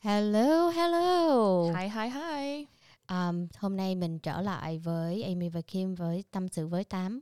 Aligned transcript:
Hello, 0.00 0.70
hello. 0.70 1.72
Hi, 1.72 1.88
hi, 1.88 2.08
hi. 2.08 2.66
Um, 3.08 3.48
hôm 3.58 3.76
nay 3.76 3.94
mình 3.94 4.18
trở 4.18 4.40
lại 4.40 4.78
với 4.78 5.22
Amy 5.22 5.48
và 5.48 5.60
Kim 5.60 5.94
với 5.94 6.24
tâm 6.30 6.48
sự 6.48 6.66
với 6.66 6.84
tám 6.84 7.20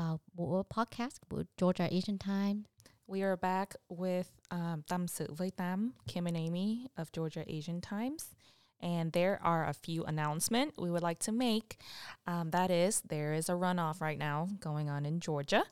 uh, 0.00 0.20
của 0.36 0.62
podcast 0.70 1.16
của 1.28 1.44
Georgia 1.60 1.84
Asian 1.84 2.18
Time. 2.18 2.62
We 3.06 3.22
are 3.22 3.36
back 3.42 3.72
with 3.88 4.24
um, 4.50 4.82
Tâm 4.82 5.08
sự 5.08 5.32
với 5.32 5.50
Tam, 5.50 5.92
Kim 6.06 6.24
and 6.24 6.36
Amy 6.36 6.86
of 6.96 7.04
Georgia 7.12 7.42
Asian 7.58 7.80
Times. 7.80 8.32
And 8.80 9.12
there 9.12 9.38
are 9.42 9.64
a 9.64 9.72
few 9.72 10.04
announcements 10.04 10.78
we 10.78 10.90
would 10.90 11.08
like 11.08 11.20
to 11.26 11.32
make. 11.32 11.78
Um, 12.26 12.50
that 12.50 12.70
is, 12.70 13.02
there 13.08 13.36
is 13.38 13.50
a 13.50 13.54
runoff 13.54 14.00
right 14.00 14.18
now 14.18 14.48
going 14.60 14.88
on 14.88 15.06
in 15.06 15.20
Georgia. 15.20 15.64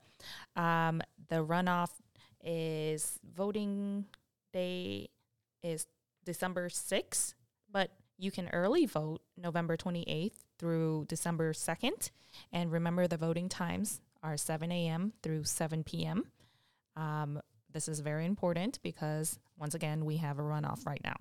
Um, 0.54 1.02
the 1.28 1.44
runoff 1.44 1.90
is 2.44 3.18
voting 3.36 4.04
day 4.52 5.08
is 5.62 5.86
December 6.26 6.68
6th, 6.68 7.34
but 7.72 7.90
you 8.18 8.30
can 8.30 8.48
early 8.52 8.84
vote 8.84 9.22
November 9.36 9.76
28th 9.76 10.32
through 10.58 11.06
December 11.08 11.52
2nd. 11.52 12.10
And 12.52 12.70
remember, 12.70 13.08
the 13.08 13.16
voting 13.16 13.48
times 13.48 14.00
are 14.22 14.36
7 14.36 14.70
a.m. 14.70 15.12
through 15.22 15.44
7 15.44 15.84
p.m. 15.84 16.26
Um, 16.96 17.40
this 17.72 17.88
is 17.88 18.00
very 18.00 18.26
important 18.26 18.78
because, 18.82 19.38
once 19.58 19.74
again, 19.74 20.04
we 20.04 20.16
have 20.18 20.38
a 20.38 20.42
runoff 20.42 20.84
right 20.86 21.02
now. 21.02 21.16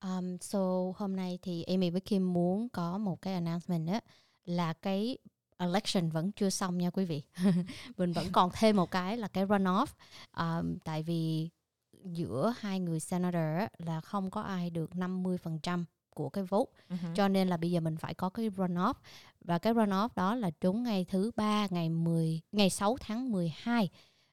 Um, 0.00 0.38
so 0.40 0.94
hôm 0.98 1.16
nay 1.16 1.38
thì 1.42 1.64
Amy 1.66 1.90
với 1.90 2.00
Kim 2.00 2.32
muốn 2.32 2.68
có 2.68 2.98
một 2.98 3.22
cái 3.22 3.34
announcement 3.34 3.86
đó 3.86 4.00
là 4.44 4.72
cái 4.72 5.18
election 5.58 6.08
vẫn 6.08 6.32
chưa 6.32 6.50
xong 6.50 6.78
nha 6.78 6.90
quý 6.90 7.04
vị. 7.04 7.22
mình 7.96 8.12
vẫn 8.12 8.26
còn 8.32 8.50
thêm 8.52 8.76
một 8.76 8.90
cái 8.90 9.16
là 9.16 9.28
cái 9.28 9.46
runoff. 9.46 9.86
Um, 10.36 10.78
tại 10.78 11.02
vì 11.02 11.48
giữa 12.12 12.54
hai 12.58 12.80
người 12.80 13.00
senator 13.00 13.68
là 13.78 14.00
không 14.00 14.30
có 14.30 14.40
ai 14.40 14.70
được 14.70 14.90
50% 14.94 15.84
của 16.10 16.28
cái 16.28 16.44
vote. 16.44 16.72
Mhm. 16.88 17.14
cho 17.14 17.28
nên 17.28 17.48
là 17.48 17.56
bây 17.56 17.70
giờ 17.70 17.80
mình 17.80 17.96
phải 17.96 18.14
có 18.14 18.28
cái 18.28 18.50
runoff. 18.50 18.94
Và 19.40 19.58
cái 19.58 19.74
runoff 19.74 20.08
đó 20.16 20.34
là 20.34 20.50
trúng 20.50 20.82
ngày 20.82 21.06
thứ 21.08 21.30
ba 21.36 21.66
ngày 21.70 21.88
10 21.88 22.40
ngày 22.52 22.70
6 22.70 22.96
tháng 23.00 23.32
12 23.32 23.88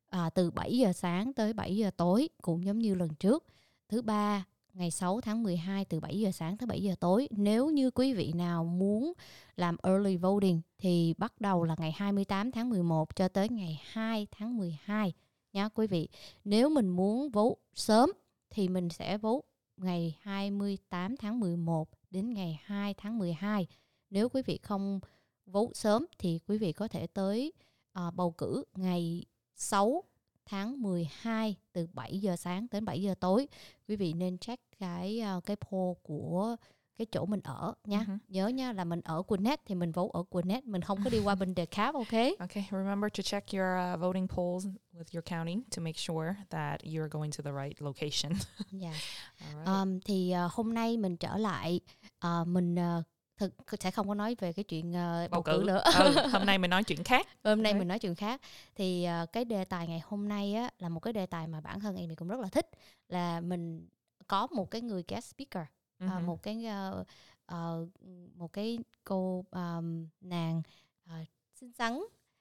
à, 0.10 0.30
từ 0.30 0.52
7 0.52 0.78
giờ 0.78 0.94
sáng 0.94 1.34
tới 1.34 1.54
7 1.54 1.76
giờ 1.76 1.92
tối 1.98 2.30
cũng 2.42 2.66
giống 2.66 2.80
như 2.80 2.96
lần 2.96 3.16
trước. 3.16 3.46
Thứ 3.90 4.02
ba 4.02 4.46
ngày 4.74 4.92
6 4.92 5.22
tháng 5.22 5.44
12 5.44 5.86
từ 5.86 6.00
7 6.00 6.20
giờ 6.20 6.32
sáng 6.32 6.58
tới 6.58 6.68
7 6.68 6.84
giờ 6.84 6.96
tối. 7.00 7.28
Nếu 7.32 7.70
như 7.70 7.92
quý 7.92 8.14
vị 8.14 8.34
nào 8.34 8.66
muốn 8.66 9.14
làm 9.56 9.78
early 9.84 10.18
voting 10.18 10.62
thì 10.78 11.14
bắt 11.18 11.34
đầu 11.40 11.64
là 11.64 11.76
ngày 11.80 11.92
28 11.92 12.52
tháng 12.52 12.70
11 12.70 13.16
cho 13.16 13.28
tới 13.28 13.50
ngày 13.50 13.82
2 13.86 14.28
tháng 14.32 14.58
12 14.58 15.14
nhá 15.56 15.70
quý 15.70 15.88
vị 15.88 16.08
nếu 16.44 16.70
mình 16.70 16.90
muốn 16.90 17.30
vú 17.30 17.58
sớm 17.74 18.12
thì 18.50 18.68
mình 18.68 18.90
sẽ 18.90 19.18
vú 19.18 19.44
ngày 19.78 20.18
28 20.22 21.18
tháng 21.18 21.40
11 21.40 21.90
đến 22.12 22.34
ngày 22.34 22.60
2 22.64 22.94
tháng 22.94 23.18
12. 23.18 23.68
Nếu 24.10 24.30
quý 24.30 24.42
vị 24.42 24.60
không 24.64 25.00
vú 25.46 25.72
sớm 25.74 26.06
thì 26.18 26.40
quý 26.48 26.58
vị 26.58 26.72
có 26.72 26.88
thể 26.88 27.08
tới 27.08 27.54
à, 27.94 28.12
bầu 28.12 28.32
cử 28.32 28.64
ngày 28.76 29.26
6 29.56 30.04
tháng 30.46 30.82
12 30.82 31.56
từ 31.74 31.88
7 31.94 32.20
giờ 32.20 32.36
sáng 32.36 32.68
đến 32.72 32.86
7 32.86 33.02
giờ 33.02 33.16
tối. 33.20 33.48
Quý 33.88 33.96
vị 33.96 34.14
nên 34.14 34.38
check 34.38 34.80
cái 34.80 35.20
ờ, 35.20 35.42
cái 35.46 35.56
poll 35.56 35.94
của 36.04 36.56
cái 36.98 37.06
chỗ 37.12 37.26
mình 37.26 37.40
ở 37.44 37.74
nha. 37.84 38.00
Mhm. 38.08 38.18
Nhớ 38.28 38.48
nha 38.48 38.74
là 38.74 38.84
mình 38.84 39.02
ở 39.02 39.22
Quinnet 39.22 39.60
thì 39.66 39.76
mình 39.76 39.92
vote 39.92 40.10
ở 40.14 40.24
Quinnet, 40.24 40.66
mình 40.66 40.82
không 40.82 41.04
có 41.04 41.10
đi 41.10 41.20
qua 41.20 41.36
bên 41.36 41.54
DeKalb, 41.56 41.96
ok? 41.96 42.12
Okay, 42.40 42.68
remember 42.72 43.12
to 43.18 43.22
check 43.22 43.54
your 43.54 43.68
uh, 43.94 44.00
voting 44.00 44.28
polls 44.28 44.66
with 44.94 45.14
your 45.14 45.24
county 45.30 45.56
to 45.76 45.82
make 45.82 45.98
sure 45.98 46.36
that 46.50 46.82
you're 46.84 47.10
going 47.10 47.32
to 47.32 47.44
the 47.44 47.52
right 47.64 47.82
location. 47.82 48.34
Dạ. 48.72 48.94
All 49.40 49.56
right. 49.56 49.68
Um, 49.68 50.00
thì 50.00 50.34
uh, 50.46 50.52
hôm 50.52 50.74
nay 50.74 50.98
mình 50.98 51.18
trở 51.18 51.38
lại 51.38 51.80
uh, 52.28 52.48
mình 52.48 52.76
uh, 52.76 53.04
thực 53.38 53.54
sẽ 53.80 53.92
không 53.92 54.08
có 54.08 54.14
nói 54.14 54.36
về 54.40 54.54
cái 54.54 54.64
chuyện 54.64 54.90
uh, 54.90 55.32
bầu, 55.32 55.42
cử 55.42 55.64
nữa. 55.68 55.82
Ừ, 55.96 56.28
hôm 56.32 56.46
nay 56.46 56.58
mình 56.58 56.70
nói 56.70 56.84
chuyện 56.84 57.04
khác. 57.04 57.28
hôm 57.44 57.64
nay 57.64 57.72
Ok. 57.72 57.80
mình 57.80 57.88
nói 57.88 58.00
chuyện 58.00 58.16
khác 58.16 58.42
thì 58.76 59.08
uh, 59.24 59.32
cái 59.32 59.46
đề 59.46 59.66
tài 59.66 59.88
ngày 59.88 60.02
hôm 60.06 60.28
nay 60.28 60.54
á 60.54 60.70
là 60.80 60.90
một 60.90 61.00
cái 61.00 61.14
đề 61.14 61.26
tài 61.26 61.48
mà 61.48 61.62
bản 61.62 61.80
thân 61.80 61.96
em 61.96 62.16
cũng 62.16 62.28
rất 62.28 62.40
là 62.40 62.48
thích 62.48 62.70
là 63.10 63.42
mình 63.42 63.88
có 64.28 64.48
một 64.48 64.72
cái 64.72 64.82
người 64.82 65.04
guest 65.08 65.26
speaker 65.26 65.66
à, 66.08 66.20
Mhm. 66.20 66.26
một 66.26 66.44
cái 66.44 66.66
ờ, 66.66 67.04
ờ, 67.46 67.88
một 68.36 68.54
cái 68.54 68.80
cô 69.04 69.46
um, 69.52 70.08
nàng 70.22 70.62
ờ, 71.06 71.16
xinh 71.54 71.72
xắn 71.72 72.00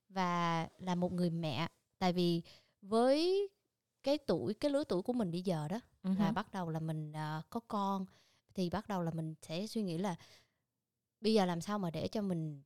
và 0.09 0.69
là 0.79 0.95
một 0.95 1.13
người 1.13 1.31
mẹ 1.31 1.69
tại 1.99 2.13
vì 2.13 2.43
với 2.83 3.49
cái 4.03 4.19
tuổi 4.19 4.55
cái 4.55 4.71
lứa 4.71 4.85
tuổi 4.85 5.03
của 5.03 5.13
mình 5.13 5.31
bây 5.31 5.43
giờ 5.43 5.69
đó 5.69 5.81
là 6.03 6.29
Mhm. 6.29 6.35
bắt 6.35 6.53
đầu 6.53 6.71
là 6.71 6.81
mình 6.81 7.13
ờ, 7.13 7.43
có 7.51 7.61
con 7.69 8.07
thì 8.55 8.71
bắt 8.71 8.89
đầu 8.89 9.03
là 9.03 9.11
mình 9.11 9.35
sẽ 9.43 9.67
suy 9.67 9.83
nghĩ 9.83 9.99
là 9.99 10.17
bây 11.21 11.35
giờ 11.35 11.47
làm 11.47 11.61
sao 11.61 11.79
mà 11.79 11.91
để 11.91 12.09
cho 12.09 12.23
mình 12.23 12.63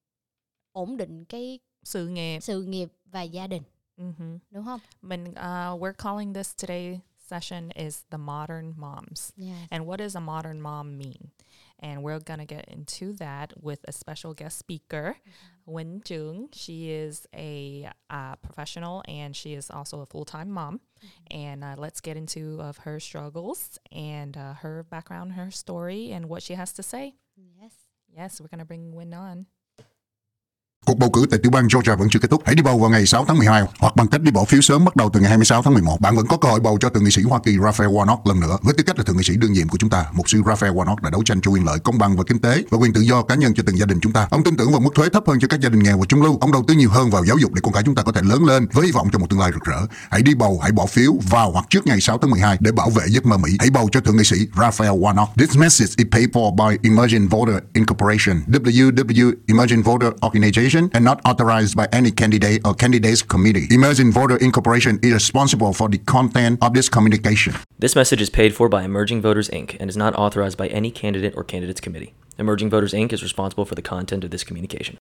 ổn 0.73 0.97
định 0.97 1.25
cái 1.25 1.59
Sự 1.83 2.09
nghiệp. 2.09 2.41
sự 2.41 2.63
nghiệp 2.65 2.89
và 3.05 3.23
gia 3.23 3.47
đình 3.47 3.63
Mhm. 3.97 4.39
đúng 4.51 4.65
không? 4.65 4.81
Mình, 5.03 5.25
uh, 5.31 5.81
we're 5.83 5.93
calling 5.93 6.35
this 6.35 6.57
today 6.63 7.01
session 7.29 7.71
is 7.73 8.05
the 8.11 8.19
modern 8.19 8.75
moms. 8.77 9.33
Yeah. 9.37 9.55
And 9.71 9.87
what 9.87 9.99
does 9.99 10.15
a 10.15 10.21
modern 10.21 10.61
mom 10.61 10.97
mean? 10.97 11.31
And 11.81 12.03
we're 12.03 12.19
going 12.19 12.41
to 12.41 12.45
get 12.45 12.67
into 12.67 13.13
that 13.15 13.53
with 13.61 13.81
a 13.87 13.93
special 13.93 14.35
guest 14.35 14.59
speaker, 14.59 15.17
Wen 15.65 16.03
Jung. 16.09 16.49
She 16.53 16.91
is 16.91 17.27
a 17.35 17.89
uh, 18.11 18.35
professional 18.37 19.03
and 19.07 19.37
she 19.37 19.55
is 19.55 19.71
also 19.71 20.01
a 20.01 20.07
full 20.07 20.25
time 20.25 20.51
mom. 20.51 20.81
And 21.31 21.63
uh, 21.63 21.77
let's 21.79 22.01
get 22.01 22.17
into 22.17 22.61
of 22.61 22.79
her 22.79 22.99
struggles 22.99 23.79
and 23.93 24.37
uh, 24.37 24.55
her 24.55 24.85
background, 24.91 25.33
her 25.33 25.51
story, 25.53 26.11
and 26.11 26.29
what 26.29 26.43
she 26.43 26.55
has 26.55 26.73
to 26.73 26.83
say. 26.83 27.15
Yes. 27.37 27.73
Yes, 28.09 28.41
we're 28.41 28.49
going 28.49 28.59
to 28.59 28.65
bring 28.65 28.93
Wen 28.95 29.15
on. 29.15 29.47
Cuộc 30.87 30.99
bầu 30.99 31.11
cử 31.11 31.27
tại 31.31 31.41
tiểu 31.43 31.51
bang 31.51 31.69
Georgia 31.75 31.95
vẫn 31.95 32.09
chưa 32.11 32.19
kết 32.19 32.31
thúc. 32.31 32.43
Hãy 32.45 32.55
đi 32.55 32.63
bầu 32.63 32.79
vào 32.79 32.91
ngày 32.91 33.07
6 33.07 33.25
tháng 33.25 33.39
12 33.39 33.63
hoặc 33.79 33.97
bằng 33.97 34.07
cách 34.07 34.23
đi 34.23 34.31
bỏ 34.31 34.45
phiếu 34.45 34.61
sớm 34.61 34.85
bắt 34.85 34.97
đầu 34.97 35.11
từ 35.13 35.21
ngày 35.21 35.29
26 35.29 35.63
tháng 35.63 35.75
11. 35.75 36.01
Bạn 36.01 36.17
vẫn 36.17 36.27
có 36.27 36.37
cơ 36.37 36.49
hội 36.49 36.61
bầu 36.61 36.79
cho 36.81 36.89
thượng 36.89 37.05
nghị 37.05 37.11
sĩ 37.11 37.23
Hoa 37.23 37.41
Kỳ 37.45 37.57
Raphael 37.65 37.91
Warnock 37.91 38.19
lần 38.25 38.41
nữa. 38.41 38.59
Với 38.63 38.75
tư 38.75 38.83
cách 38.83 38.99
là 38.99 39.05
thượng 39.05 39.17
nghị 39.17 39.23
sĩ 39.23 39.37
đương 39.37 39.53
nhiệm 39.53 39.69
của 39.69 39.79
chúng 39.79 39.91
ta, 39.91 40.05
mục 40.13 40.29
sư 40.31 40.43
Raphael 40.47 40.75
Warnock 40.75 40.97
đã 41.03 41.11
đấu 41.11 41.23
tranh 41.25 41.41
cho 41.41 41.51
quyền 41.51 41.65
lợi 41.65 41.79
công 41.79 41.99
bằng 41.99 42.17
và 42.17 42.25
kinh 42.27 42.39
tế 42.39 42.63
và 42.71 42.79
quyền 42.79 42.93
tự 42.93 43.01
do 43.01 43.23
cá 43.23 43.35
nhân 43.35 43.55
cho 43.55 43.63
từng 43.67 43.79
gia 43.79 43.87
đình 43.87 44.01
chúng 44.01 44.13
ta. 44.13 44.29
Ông 44.31 44.45
tin 44.45 44.57
tưởng 44.57 44.71
vào 44.73 44.81
mức 44.81 44.91
thuế 44.95 45.09
thấp 45.09 45.23
hơn 45.27 45.39
cho 45.41 45.49
các 45.49 45.61
gia 45.61 45.69
đình 45.69 45.83
nghèo 45.83 45.99
và 45.99 46.05
trung 46.09 46.23
lưu. 46.23 46.39
Ông 46.41 46.53
đầu 46.53 46.65
tư 46.69 46.75
nhiều 46.75 46.91
hơn 46.91 47.11
vào 47.11 47.25
giáo 47.25 47.37
dục 47.39 47.53
để 47.55 47.61
con 47.65 47.75
cái 47.75 47.83
chúng 47.87 47.95
ta 47.95 48.03
có 48.03 48.13
thể 48.13 48.21
lớn 48.25 48.45
lên 48.45 48.67
với 48.73 48.87
hy 48.87 48.93
vọng 48.93 49.09
cho 49.13 49.19
một 49.19 49.27
tương 49.31 49.41
lai 49.41 49.51
rực 49.55 49.65
rỡ. 49.65 49.87
Hãy 50.11 50.23
đi 50.23 50.35
bầu, 50.35 50.61
hãy 50.63 50.73
bỏ 50.73 50.87
phiếu 50.87 51.13
vào 51.31 51.51
hoặc 51.53 51.67
trước 51.71 51.87
ngày 51.87 52.01
6 52.01 52.19
tháng 52.19 52.31
12 52.31 52.57
để 52.61 52.73
bảo 52.73 52.91
vệ 52.91 53.03
giấc 53.09 53.27
mơ 53.27 53.37
Mỹ. 53.37 53.51
Hãy 53.59 53.71
bầu 53.71 53.89
cho 53.93 54.01
thượng 54.01 54.17
nghị 54.17 54.25
sĩ 54.25 54.37
Raphael 54.61 54.93
Warnock. 54.93 55.27
This 55.37 55.57
message 55.57 55.91
is 55.97 56.07
paid 56.13 56.29
for 56.33 56.57
by 56.57 56.89
Emerging 56.91 57.29
Voter 57.29 57.57
Incorporation, 57.75 58.37
WW 58.47 59.33
Emerging 59.49 59.83
Voter 59.83 60.09
Organization, 60.27 60.68
and 60.75 61.05
not 61.05 61.21
authorized 61.25 61.77
by 61.77 61.89
any 61.93 62.11
candidate 62.11 62.61
or 62.65 62.75
candidates 62.75 63.23
committee. 63.23 63.67
Emerging 63.71 64.13
Voter 64.13 64.37
Incorporation 64.37 64.99
is 65.03 65.13
responsible 65.13 65.73
for 65.73 65.89
the 65.89 65.99
content 65.99 66.59
of 66.63 66.75
this 66.75 66.89
communication. 66.89 67.55
This 67.79 67.97
message 67.97 68.21
is 68.21 68.29
paid 68.29 68.55
for 68.55 68.69
by 68.69 68.83
Emerging 68.83 69.23
Voters 69.23 69.49
Inc. 69.49 69.77
and 69.81 69.89
is 69.89 69.97
not 69.97 70.15
authorized 70.15 70.59
by 70.59 70.69
any 70.69 70.91
candidate 70.91 71.35
or 71.37 71.45
candidates 71.45 71.81
committee. 71.81 72.15
Emerging 72.39 72.69
Voters 72.71 72.93
Inc. 72.93 73.13
is 73.13 73.23
responsible 73.23 73.65
for 73.65 73.75
the 73.75 73.83
content 73.83 74.25
of 74.25 74.31
this 74.31 74.45
communication. 74.45 74.99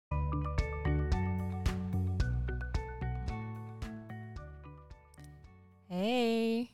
Hey. 5.89 6.71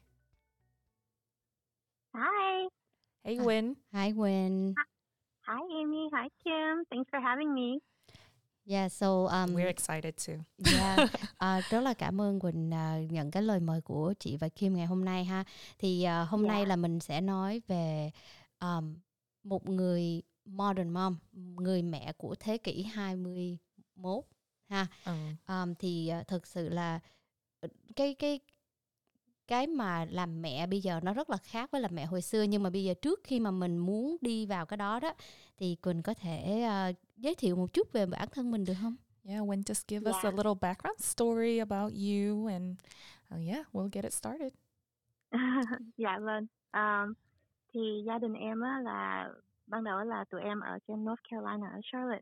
Hi. 2.16 2.68
Hey, 3.24 3.36
Hi. 3.36 3.44
Wen. 3.44 3.75
Hi 3.94 4.12
Gwen. 4.12 4.75
Hi, 5.48 5.59
Amy. 5.81 6.09
Hi, 6.14 6.28
Kim. 6.44 6.84
Thanks 6.90 7.09
for 7.09 7.19
having 7.19 7.54
me. 7.54 7.80
Yeah, 8.70 8.92
so 8.92 9.08
um, 9.28 9.56
We're 9.56 9.68
excited 9.70 10.14
too. 10.28 10.34
yeah, 10.78 11.10
à, 11.38 11.62
rất 11.70 11.82
là 11.82 11.94
cảm 11.94 12.22
ơn 12.22 12.40
Quỳnh 12.40 12.74
à, 12.74 13.00
nhận 13.10 13.31
cái 13.31 13.44
lời 13.44 13.60
mời 13.60 13.81
của 13.81 14.14
chị 14.19 14.38
và 14.38 14.50
Kim 14.50 14.75
ngày 14.75 14.86
hôm 14.86 15.06
nay 15.06 15.25
ha. 15.25 15.44
Thì 15.80 16.04
à, 16.04 16.24
hôm 16.24 16.42
Dạ. 16.44 16.48
nay 16.48 16.66
là 16.66 16.75
mình 16.75 17.00
sẽ 17.00 17.22
nói 17.22 17.62
về 17.68 18.12
um, 18.60 18.96
một 19.44 19.69
người 19.69 20.22
modern 20.46 20.90
mom, 20.90 21.18
người 21.34 21.81
mẹ 21.81 22.14
của 22.18 22.36
thế 22.40 22.58
kỷ 22.58 22.84
21 22.84 24.24
ha. 24.70 24.88
Um, 25.06 25.36
Um, 25.48 25.75
thì 25.75 26.12
uh, 26.22 26.28
thực 26.28 26.48
sự 26.48 26.70
là 26.70 27.00
ờ, 27.62 27.68
cái 27.96 28.13
cái 28.13 28.40
cái 29.48 29.68
mà 29.68 30.06
làm 30.06 30.42
mẹ 30.42 30.68
bây 30.68 30.81
giờ 30.81 31.00
nó 31.04 31.13
rất 31.13 31.30
là 31.30 31.38
khác 31.38 31.72
với 31.72 31.81
làm 31.81 31.96
mẹ 31.96 32.06
hồi 32.06 32.22
xưa 32.22 32.44
nhưng 32.44 32.63
mà 32.63 32.70
bây 32.70 32.84
giờ 32.84 32.94
trước 33.02 33.20
khi 33.24 33.40
mà 33.40 33.52
mình 33.52 33.78
muốn 33.78 34.18
đi 34.22 34.46
vào 34.46 34.66
cái 34.66 34.78
đó 34.78 35.00
đó 35.00 35.13
thì 35.58 35.75
Quỳnh 35.75 36.02
có 36.04 36.13
thể 36.13 36.62
ờ, 36.62 36.92
giới 37.18 37.36
thiệu 37.36 37.56
một 37.56 37.74
chút 37.74 37.92
về 37.94 38.06
bản 38.06 38.28
thân 38.31 38.52
mình 38.52 38.66
được 38.66 38.74
không? 38.81 38.96
yeah, 39.30 39.42
Wen, 39.48 39.62
just 39.62 39.84
give 39.88 40.10
us 40.10 40.16
a 40.25 40.30
Yeah. 40.30 40.38
little 40.38 40.54
background 40.62 41.00
story 41.00 41.60
about 41.60 41.94
you 41.94 42.48
and 42.48 42.78
uh, 43.36 43.40
yeah, 43.48 43.66
we'll 43.74 43.90
get 43.92 44.04
it 44.04 44.14
started. 44.14 44.54
dạ 45.98 46.19
vâng. 46.22 46.48
Um, 46.74 47.14
thì 47.74 48.04
gia 48.08 48.18
đình 48.19 48.34
em 48.34 48.62
á 48.62 48.80
là 48.84 49.30
ban 49.68 49.84
đầu 49.84 50.00
là 50.04 50.25
tụi 50.30 50.42
em 50.42 50.60
ở 50.60 50.80
trên 50.88 51.06
North 51.06 51.22
Carolina 51.31 51.68
ở 51.74 51.80
Charlotte. 51.84 52.22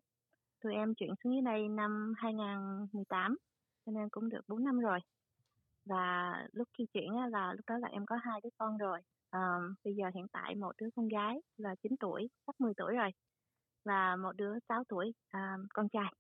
Tụi 0.63 0.74
em 0.74 0.94
chuyển 0.95 1.09
xuống 1.24 1.33
dưới 1.33 1.41
đây 1.41 1.68
năm 1.69 2.13
2018 2.18 3.38
cho 3.86 3.91
nên 3.91 4.09
cũng 4.09 4.30
được 4.30 4.41
4 4.48 4.63
năm 4.63 4.80
rồi. 4.80 5.00
Và 5.86 6.33
lúc 6.53 6.68
khi 6.77 6.86
chuyển 6.94 7.15
á 7.15 7.27
là 7.27 7.53
lúc 7.53 7.65
đó 7.68 7.77
là 7.77 7.88
em 7.88 8.06
có 8.06 8.15
hai 8.21 8.39
đứa 8.44 8.50
con 8.57 8.77
rồi. 8.77 9.00
um, 9.31 9.75
bây 9.83 9.95
giờ 9.95 10.06
hiện 10.15 10.27
tại 10.31 10.56
một 10.56 10.71
đứa 10.81 10.89
con 10.95 11.07
gái 11.07 11.41
là 11.57 11.75
9 11.83 11.95
tuổi 12.00 12.30
sắp 12.48 12.56
10 12.59 12.74
tuổi 12.77 12.94
rồi 12.95 13.09
và 13.85 14.15
một 14.15 14.31
đứa 14.35 14.53
6 14.69 14.83
tuổi 14.89 15.13
um, 15.33 15.67
con 15.73 15.87
trai 15.89 16.13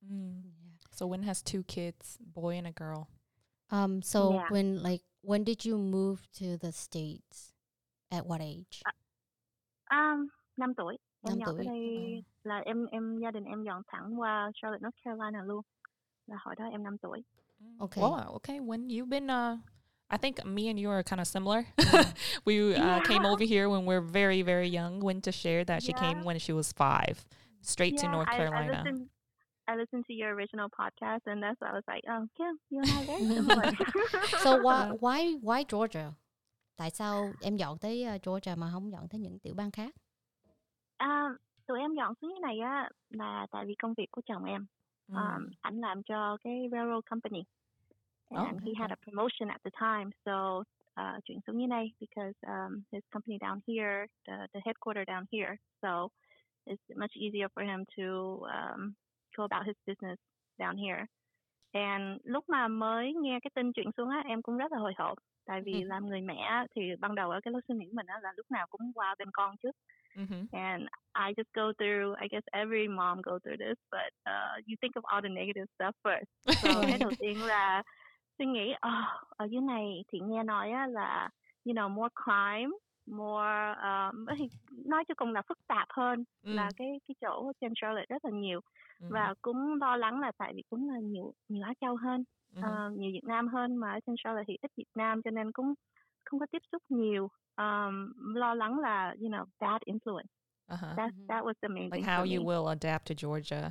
Mm. 0.00 0.42
So 0.90 1.06
Win 1.06 1.22
has 1.22 1.42
two 1.44 1.62
kids, 1.68 2.18
boy 2.34 2.54
and 2.54 2.66
a 2.66 2.72
girl. 2.76 3.02
Um, 3.70 4.02
so 4.02 4.20
Yeah. 4.32 4.50
when 4.52 4.82
like 4.82 5.04
when 5.22 5.44
did 5.44 5.66
you 5.66 5.78
move 5.78 6.16
to 6.40 6.46
the 6.60 6.70
states? 6.72 7.52
At 8.10 8.24
what 8.26 8.40
age? 8.40 8.82
um, 9.90 10.28
5 10.56 10.74
tuổi 10.76 10.98
em 11.22 11.38
Năm 11.38 11.38
dọn 11.38 11.56
tuổi. 11.56 11.64
tới 11.66 11.66
đây 11.66 12.22
là 12.42 12.58
em 12.64 12.86
em 12.86 13.18
gia 13.22 13.30
đình 13.30 13.44
em 13.44 13.62
dọn 13.64 13.82
thẳng 13.86 14.20
qua 14.20 14.50
Charlotte 14.54 14.82
North 14.82 14.96
Carolina 15.04 15.42
luôn 15.44 15.62
là 16.26 16.36
hồi 16.40 16.54
đó 16.58 16.64
em 16.72 16.82
5 16.82 16.98
tuổi 16.98 17.22
Okay. 17.78 18.02
Well, 18.04 18.32
okay. 18.32 18.60
When 18.60 18.86
you've 18.88 19.08
been, 19.08 19.24
uh, 19.26 19.58
I 20.10 20.16
think 20.16 20.44
me 20.44 20.68
and 20.70 20.78
you 20.80 20.90
are 20.90 21.02
kind 21.02 21.20
of 21.20 21.26
similar. 21.26 21.66
we 22.44 22.74
uh, 22.74 23.00
came 23.00 23.26
over 23.26 23.44
here 23.44 23.68
when 23.68 23.84
we 23.84 23.94
are 23.94 24.00
very, 24.00 24.42
very 24.42 24.68
young. 24.68 25.00
Winter 25.00 25.32
shared 25.32 25.66
that 25.66 25.82
she 25.82 25.92
came 25.92 26.24
when 26.24 26.38
she 26.38 26.52
was 26.52 26.72
five, 26.72 27.26
straight 27.60 27.98
to 27.98 28.06
Yeah, 28.06 28.12
North 28.12 28.28
I, 28.30 28.32
I 28.32 28.36
Carolina. 28.36 28.82
listened, 28.84 29.08
I 29.68 29.76
listened 29.76 30.04
to 30.06 30.14
your 30.14 30.32
original 30.34 30.68
podcast, 30.70 31.20
and 31.26 31.42
that's 31.42 31.60
why 31.60 31.68
I 31.68 31.72
was 31.74 31.84
like, 31.86 32.04
oh, 32.08 32.26
Kim, 32.36 32.58
you 32.70 32.80
and 32.80 32.90
I 32.90 33.00
are 33.00 33.04
very 33.06 33.34
similar. 33.34 33.72
So 34.42 34.56
why 34.62 34.90
why 35.00 35.34
why 35.42 35.64
Georgia? 35.64 36.14
Tại 36.76 36.90
sao 36.90 37.32
em 37.42 37.56
dọn 37.56 37.78
tới 37.78 38.06
Georgia 38.22 38.54
mà 38.56 38.70
không 38.72 38.90
dọn 38.92 39.08
tới 39.08 39.20
những 39.20 39.38
tiểu 39.38 39.54
bang 39.54 39.70
khác? 39.70 39.94
à, 40.98 41.24
tụi 41.66 41.78
em 41.80 41.94
dọn 41.94 42.14
xuống 42.20 42.30
như 42.34 42.40
này 42.42 42.58
á 42.58 42.88
là 43.10 43.46
tại 43.50 43.64
vì 43.66 43.74
công 43.82 43.94
việc 43.94 44.06
của 44.10 44.22
chồng 44.26 44.44
em. 44.44 44.66
Mm. 45.08 45.16
Um, 45.16 45.50
ảnh 45.60 45.80
làm 45.80 46.02
cho 46.02 46.36
cái 46.44 46.68
railroad 46.72 47.04
company, 47.10 47.42
Oh, 48.34 48.46
and 48.46 48.60
he 48.62 48.74
had 48.74 48.90
a 48.92 48.96
promotion 48.96 49.50
at 49.50 49.60
the 49.64 49.70
time, 49.78 50.10
so 50.24 50.64
uh, 51.00 51.20
xuống 51.46 51.58
như 51.58 51.66
này 51.66 51.92
because 52.00 52.34
um, 52.46 52.84
his 52.92 53.02
company 53.12 53.38
down 53.38 53.60
here, 53.66 54.06
the 54.26 54.46
the 54.54 54.60
headquarter 54.64 55.04
down 55.04 55.26
here, 55.32 55.56
so 55.82 56.08
it's 56.66 56.82
much 56.96 57.12
easier 57.16 57.48
for 57.54 57.64
him 57.64 57.84
to 57.96 58.46
um, 58.52 58.94
go 59.36 59.44
about 59.44 59.66
his 59.66 59.76
business 59.86 60.18
down 60.58 60.76
here. 60.76 61.06
And 61.72 62.20
lúc 62.24 62.48
mà 62.48 62.68
mới 62.68 63.14
nghe 63.14 63.38
cái 63.42 63.50
tin 63.54 63.72
chuyển 63.72 63.90
xuống 63.96 64.08
á, 64.10 64.22
em 64.26 64.42
cũng 64.42 64.56
rất 64.58 64.72
là 64.72 64.78
hồi 64.78 64.94
hộp. 64.98 65.18
Tại 65.46 65.60
vì 65.64 65.72
Ừ. 65.72 65.78
làm 65.84 66.06
người 66.06 66.20
mẹ 66.20 66.66
thì 66.76 66.82
ban 67.00 67.14
đầu 67.14 67.30
ở 67.30 67.40
cái 67.42 67.52
lối 67.52 67.62
suy 67.68 67.74
nghĩ 67.74 67.86
mình 67.92 68.06
á 68.06 68.18
là 68.22 68.32
lúc 68.36 68.46
nào 68.50 68.66
cũng 68.70 68.92
qua 68.94 69.14
bên 69.18 69.28
con 69.32 69.56
trước. 69.62 69.72
Mhm. 70.14 70.48
And 70.52 70.88
I 71.14 71.34
just 71.36 71.52
go 71.54 71.72
through, 71.78 72.14
I 72.22 72.28
guess 72.28 72.44
every 72.52 72.88
mom 72.88 73.20
go 73.22 73.38
through 73.38 73.58
this, 73.58 73.78
but 73.90 74.12
uh, 74.26 74.56
you 74.66 74.76
think 74.80 74.94
of 74.96 75.04
all 75.04 75.22
the 75.22 75.28
negative 75.28 75.66
stuff 75.78 75.92
first. 76.04 76.26
So 76.62 76.84
cái 76.88 76.98
đầu 76.98 77.12
tiên 77.18 77.42
là 77.42 77.82
suy 78.38 78.46
nghĩ, 78.46 78.72
oh, 78.72 79.28
ở 79.36 79.44
dưới 79.44 79.60
này 79.60 80.04
thì 80.12 80.20
nghe 80.20 80.42
nói 80.42 80.70
á 80.70 80.86
là, 80.86 81.28
you 81.64 81.74
know, 81.74 81.88
more 81.88 82.08
crime, 82.24 82.70
more, 83.06 83.74
um, 83.82 84.26
nói 84.86 85.04
cho 85.08 85.14
cùng 85.16 85.32
là 85.32 85.42
phức 85.48 85.58
tạp 85.66 85.88
hơn 85.90 86.24
là 86.42 86.64
Mm. 86.64 86.72
cái 86.76 87.00
cái 87.08 87.14
chỗ 87.20 87.52
trên 87.60 87.72
Charlotte 87.76 88.06
rất 88.08 88.24
là 88.24 88.30
nhiều 88.30 88.60
Mhm. 89.00 89.10
và 89.12 89.34
cũng 89.42 89.74
lo 89.80 89.96
lắng 89.96 90.20
là 90.20 90.32
tại 90.38 90.52
vì 90.56 90.62
cũng 90.70 90.90
là 90.90 90.98
nhiều 91.00 91.32
nhiều 91.48 91.64
Á 91.66 91.72
Châu 91.80 91.96
hơn, 91.96 92.24
Mhm. 92.54 92.62
ờ, 92.64 92.90
nhiều 92.90 93.10
Việt 93.12 93.24
Nam 93.24 93.48
hơn 93.48 93.76
mà 93.76 93.92
ở 93.92 94.00
trên 94.06 94.14
Charlotte 94.24 94.44
thì 94.48 94.56
ít 94.62 94.70
Việt 94.76 94.88
Nam 94.94 95.22
cho 95.22 95.30
nên 95.30 95.52
cũng 95.52 95.74
không 96.24 96.40
có 96.40 96.46
tiếp 96.50 96.62
xúc 96.72 96.82
nhiều. 96.88 97.28
Um, 97.56 98.12
lo 98.34 98.54
lắng 98.54 98.78
là 98.78 99.14
you 99.20 99.28
know 99.28 99.44
bad 99.60 99.82
influence. 99.86 100.28
Uh-huh. 100.68 100.96
That 100.96 101.10
that 101.28 101.44
was 101.44 101.52
the 101.62 101.68
main 101.68 101.90
Like 101.92 102.02
how 102.06 102.20
you 102.36 102.44
will 102.46 102.66
adapt 102.66 103.06
to 103.08 103.14
Georgia. 103.28 103.70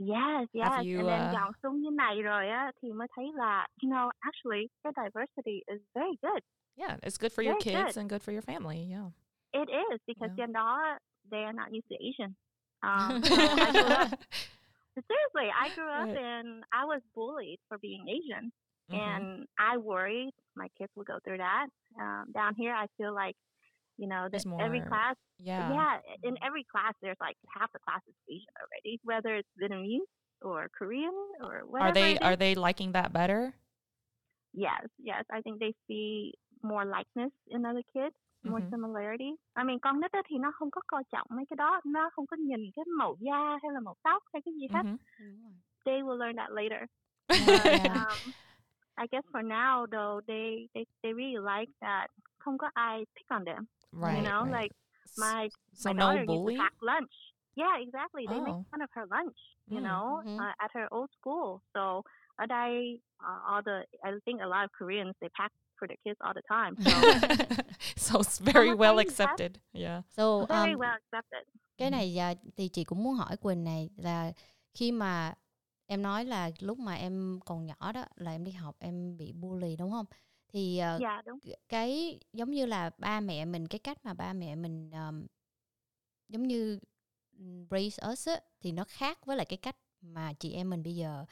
Yes, 0.00 0.48
yes. 0.52 0.82
You, 0.82 0.98
And 1.00 1.08
then 1.08 1.34
uh, 1.34 1.54
xuống 1.62 1.80
như 1.82 1.90
này 1.90 2.22
rồi 2.22 2.48
á 2.48 2.72
thì 2.82 2.92
mới 2.92 3.08
thấy 3.16 3.30
là 3.34 3.66
you 3.82 3.90
know 3.90 4.10
actually 4.20 4.68
the 4.84 4.90
diversity 4.96 5.62
is 5.66 5.80
very 5.94 6.16
good. 6.22 6.42
Yeah, 6.76 6.96
it's 7.02 7.18
good 7.18 7.32
for 7.32 7.42
your 7.44 7.58
kids 7.60 7.84
good. 7.84 7.98
and 7.98 8.10
good 8.10 8.22
for 8.22 8.32
your 8.32 8.42
family. 8.42 8.88
Yeah. 8.90 9.10
It 9.52 9.68
is 9.68 10.00
because 10.06 10.30
yeah. 10.30 10.36
they're 10.36 10.52
not 10.62 10.98
they 11.30 11.44
are 11.44 11.52
not 11.52 11.68
used 11.72 11.88
to 11.88 11.96
Asian. 12.00 12.34
Um, 12.82 13.22
so 13.22 13.34
I 13.34 13.70
grew 13.72 13.94
up 13.94 14.08
seriously. 15.10 15.48
I 15.64 15.68
grew 15.74 15.90
up 15.90 16.08
Right. 16.08 16.16
and 16.16 16.64
I 16.72 16.84
was 16.84 17.02
bullied 17.14 17.58
for 17.68 17.78
being 17.78 18.08
Asian. 18.08 18.52
Mhm. 18.90 18.98
and 18.98 19.46
I 19.58 19.76
worried 19.76 20.32
my 20.56 20.68
kids 20.78 20.90
will 20.96 21.04
go 21.04 21.18
through 21.24 21.38
that. 21.38 21.66
Um, 22.00 22.32
down 22.32 22.54
here, 22.54 22.74
I 22.74 22.86
feel 22.98 23.14
like, 23.14 23.36
you 24.00 24.08
know, 24.12 24.22
that 24.32 24.42
There's 24.44 24.64
every 24.66 24.80
class, 24.90 25.16
yeah. 25.50 25.68
yeah, 25.78 25.94
in 26.28 26.34
every 26.46 26.64
class, 26.72 26.94
there's 27.02 27.20
like 27.26 27.36
half 27.54 27.70
the 27.76 27.80
class 27.86 28.02
is 28.10 28.16
Asian 28.34 28.54
already, 28.62 28.92
whether 29.10 29.32
it's 29.40 29.52
Vietnamese 29.60 30.08
or 30.48 30.58
Korean 30.78 31.16
or 31.46 31.54
whatever. 31.70 31.88
Are 31.90 31.92
they 32.00 32.12
are 32.28 32.36
they 32.36 32.52
liking 32.66 32.90
that 32.98 33.12
better? 33.12 33.40
Yes, 34.52 34.86
yes. 34.98 35.24
I 35.30 35.40
think 35.44 35.60
they 35.60 35.72
see 35.86 36.32
more 36.62 36.84
likeness 36.84 37.32
in 37.54 37.64
other 37.70 37.82
kids, 37.94 38.16
more 38.42 38.60
Mhm. 38.60 38.70
similarity. 38.70 39.32
I 39.56 39.62
mean, 39.64 39.78
con 39.80 40.00
nít 40.00 40.10
thì 40.26 40.38
nó 40.38 40.50
không 40.52 40.70
có 40.70 40.80
coi 40.86 41.04
trọng 41.12 41.26
mấy 41.30 41.44
cái 41.50 41.56
đó, 41.56 41.80
nó 41.84 42.10
không 42.12 42.26
có 42.26 42.36
nhìn 42.36 42.60
cái 42.76 42.84
màu 42.98 43.16
da 43.20 43.58
hay 43.62 43.70
là 43.74 43.80
màu 43.80 43.94
tóc 44.02 44.22
hay 44.32 44.42
cái 44.44 44.54
gì 44.54 44.66
hết. 44.74 44.82
Mhm. 44.82 44.96
They 45.84 46.02
will 46.02 46.18
learn 46.18 46.36
that 46.36 46.50
later. 46.50 46.82
Yeah. 47.86 47.96
um, 47.96 48.32
I 48.96 49.06
guess 49.10 49.24
for 49.32 49.42
now 49.42 49.86
though 49.86 50.20
they 50.26 50.68
they, 50.74 50.84
they 51.02 51.12
really 51.12 51.38
like 51.56 51.72
that 51.80 52.06
không 52.38 52.58
có 52.58 52.70
ai 52.74 53.04
pick 53.14 53.28
on 53.28 53.44
them. 53.44 53.64
Right. 53.92 54.16
you 54.16 54.22
know, 54.22 54.42
right. 54.44 54.52
like 54.62 54.72
my 55.18 55.48
so 55.72 55.90
my 55.90 55.92
no 55.94 56.00
daughter 56.06 56.18
used 56.18 56.26
bullying. 56.28 56.58
to 56.58 56.62
pack 56.62 56.74
lunch. 56.82 57.12
Yeah, 57.56 57.76
exactly. 57.86 58.26
They 58.28 58.38
Oh. 58.38 58.44
make 58.44 58.60
fun 58.70 58.80
of 58.82 58.90
her 58.94 59.06
lunch, 59.10 59.36
you 59.66 59.78
Mm. 59.80 59.82
know, 59.82 60.22
Mhm. 60.24 60.38
uh, 60.38 60.54
at 60.64 60.70
her 60.74 60.86
old 60.90 61.10
school. 61.20 61.60
So 61.74 62.02
đây 62.48 63.00
uh, 63.20 63.52
all 63.52 63.62
the 63.62 63.84
I 64.02 64.10
think 64.24 64.40
a 64.40 64.46
lot 64.46 64.64
of 64.64 64.70
Koreans 64.78 65.14
they 65.20 65.28
pack 65.38 65.52
for 65.78 65.88
their 65.88 65.98
kids 66.04 66.20
all 66.20 66.34
the 66.34 66.42
time. 66.48 66.74
So 66.80 66.90
so 67.96 68.20
it's 68.20 68.38
very 68.54 68.74
well 68.74 68.92
you 68.94 68.98
have? 68.98 69.06
accepted. 69.08 69.52
Yeah. 69.72 70.02
So 70.16 70.46
very 70.48 70.72
um, 70.72 70.80
well 70.80 70.96
accepted. 71.02 71.44
cái 71.78 71.90
này 71.90 72.18
à, 72.18 72.34
thì 72.56 72.68
chị 72.68 72.84
cũng 72.84 73.02
muốn 73.02 73.14
hỏi 73.14 73.36
Quỳnh 73.36 73.64
này 73.64 73.90
là 73.96 74.32
khi 74.74 74.92
mà 74.92 75.34
em 75.86 76.02
nói 76.02 76.24
là 76.24 76.50
lúc 76.60 76.78
mà 76.78 76.94
em 76.94 77.40
còn 77.46 77.66
nhỏ 77.66 77.92
đó 77.94 78.04
là 78.16 78.30
em 78.30 78.44
đi 78.44 78.52
học 78.52 78.76
em 78.78 79.16
bị 79.16 79.32
bully 79.32 79.76
đúng 79.76 79.90
không? 79.92 80.06
Thì 80.52 80.78
ờ, 80.78 81.00
Yeah, 81.00 81.24
đúng. 81.24 81.40
cái 81.68 82.20
giống 82.32 82.50
như 82.50 82.66
là 82.66 82.90
ba 82.98 83.20
mẹ 83.20 83.44
mình 83.44 83.68
cái 83.68 83.78
cách 83.78 83.98
mà 84.04 84.14
ba 84.14 84.32
mẹ 84.32 84.56
mình 84.56 84.90
um, 84.92 85.26
giống 86.28 86.42
như 86.42 86.78
raise 87.70 88.08
us 88.12 88.28
á, 88.28 88.40
thì 88.60 88.72
nó 88.72 88.84
khác 88.88 89.26
với 89.26 89.36
lại 89.36 89.46
cái 89.46 89.56
cách 89.56 89.76
mà 90.00 90.32
chị 90.32 90.52
em 90.52 90.70
mình 90.70 90.82
bây 90.82 90.94
giờ 90.96 91.24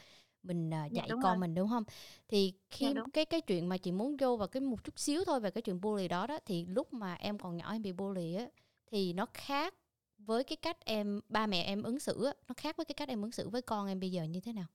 mình 0.43 0.71
uh, 0.87 0.93
dạy 0.93 1.09
đúng 1.09 1.21
con 1.21 1.41
rồi. 1.41 1.41
mình 1.41 1.55
đúng 1.55 1.69
không? 1.69 1.85
Thì 2.29 2.55
khi 2.71 2.87
Dạ, 2.87 2.93
đúng. 2.95 3.09
cái 3.13 3.25
cái 3.25 3.41
chuyện 3.41 3.69
mà 3.69 3.77
chị 3.79 3.93
muốn 3.93 4.17
vô 4.17 4.37
vào 4.37 4.49
cái 4.49 4.61
một 4.61 4.85
chút 4.85 4.99
xíu 4.99 5.25
thôi 5.27 5.41
về 5.41 5.51
cái 5.51 5.63
chuyện 5.63 5.81
bully 5.81 6.09
đó 6.09 6.27
đó 6.27 6.39
thì 6.47 6.67
lúc 6.67 6.93
mà 6.95 7.15
em 7.15 7.39
còn 7.39 7.57
nhỏ 7.57 7.73
em 7.73 7.83
bị 7.83 7.93
bully 7.93 8.35
á 8.35 8.47
thì 8.87 9.13
nó 9.13 9.27
khác 9.35 9.75
với 10.19 10.45
cái 10.45 10.57
cách 10.57 10.85
em 10.85 11.21
ba 11.29 11.47
mẹ 11.47 11.63
em 11.63 11.83
ứng 11.83 11.99
xử 12.01 12.25
á, 12.27 12.33
nó 12.49 12.55
khác 12.57 12.77
với 12.77 12.85
cái 12.85 12.95
cách 12.95 13.09
em 13.09 13.23
ứng 13.23 13.33
xử 13.33 13.49
với 13.49 13.63
con 13.63 13.89
em 13.89 14.01
bây 14.01 14.11
giờ 14.13 14.23
như 14.25 14.41
thế 14.41 14.53
nào? 14.53 14.67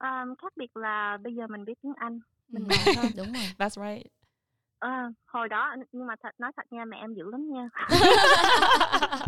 Um, 0.00 0.34
khác 0.38 0.52
biệt 0.56 0.76
là 0.76 1.18
bây 1.22 1.34
giờ 1.34 1.46
mình 1.46 1.64
biết 1.64 1.74
tiếng 1.82 1.94
Anh. 1.96 2.20
Mình 2.48 2.68
Ừ, 2.68 2.92
hơn. 2.96 3.06
đúng 3.16 3.32
rồi. 3.32 3.42
That's 3.58 3.88
right. 3.88 4.06
Ờ, 4.78 4.90
hồi 5.26 5.48
đó 5.48 5.76
nhưng 5.92 6.06
mà 6.06 6.14
thật 6.22 6.30
nói 6.38 6.52
thật 6.56 6.62
nha 6.72 6.84
mẹ 6.84 6.96
em 6.98 7.14
dữ 7.14 7.30
lắm 7.30 7.52
nha. 7.52 7.68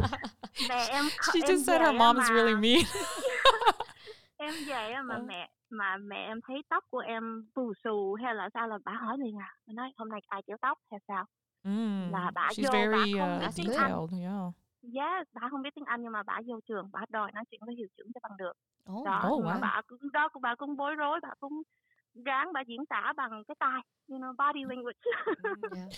mẹ 0.69 0.87
em 0.91 1.05
She 1.33 1.41
em 1.43 1.57
just 1.57 1.65
said 1.65 1.81
her 1.81 1.95
mom's 1.95 2.19
mà- 2.19 2.29
really 2.35 2.55
mean. 2.55 2.85
em 4.37 4.55
về 4.67 4.93
á 4.93 5.03
mà 5.03 5.15
Ờ. 5.15 5.23
mẹ 5.27 5.51
mà 5.71 5.97
mẹ 5.97 6.17
em 6.27 6.41
thấy 6.47 6.57
tóc 6.69 6.85
của 6.91 6.99
em 6.99 7.47
bù 7.55 7.73
xù 7.85 8.15
hay 8.25 8.35
là 8.35 8.49
sao 8.55 8.69
là 8.69 8.79
bà 8.85 8.93
hỏi 8.93 9.17
liền 9.19 9.39
à 9.39 9.55
bà 9.67 9.73
nói 9.73 9.93
hôm 9.97 10.09
nay 10.09 10.21
ai 10.29 10.43
kéo 10.47 10.57
tóc 10.61 10.79
hay 10.91 11.01
sao 11.09 11.25
Mm. 11.65 12.13
Là 12.13 12.31
bà 12.35 12.49
She's 12.49 12.63
vô, 12.65 12.71
bà 12.73 12.79
very 12.79 13.13
không 13.19 13.35
uh, 13.37 13.41
biết 13.41 13.47
tiếng 13.57 13.73
Anh. 13.73 13.91
detailed. 13.91 14.23
Yeah. 14.23 14.53
yes 14.95 15.27
bà 15.33 15.49
không 15.51 15.63
biết 15.63 15.75
tiếng 15.75 15.85
anh 15.85 16.03
nhưng 16.03 16.13
mà 16.13 16.23
bà 16.23 16.41
vô 16.47 16.61
trường 16.69 16.89
bà 16.93 17.01
đòi 17.09 17.33
nói 17.33 17.45
chuyện 17.51 17.61
với 17.67 17.75
hiệu 17.75 17.87
trưởng 17.97 18.07
cho 18.15 18.21
bằng 18.23 18.37
được 18.37 18.53
Ồ, 18.85 19.03
đó 19.05 19.29
Oh, 19.29 19.45
wow. 19.45 19.61
bà 19.61 19.83
cũng 19.87 20.13
đó 20.13 20.29
bà 20.41 20.55
cũng 20.55 20.77
bối 20.77 20.95
rối 20.95 21.21
bà 21.23 21.29
cũng 21.41 21.63
ráng 22.25 22.53
bà 22.53 22.61
diễn 22.69 22.87
tả 22.89 23.13
bằng 23.17 23.43
cái 23.49 23.55
tai 23.61 23.81
you 24.09 24.19
know 24.19 24.33
body 24.37 24.65
mm. 24.65 24.69
language 24.71 24.99
yeah. 25.77 25.89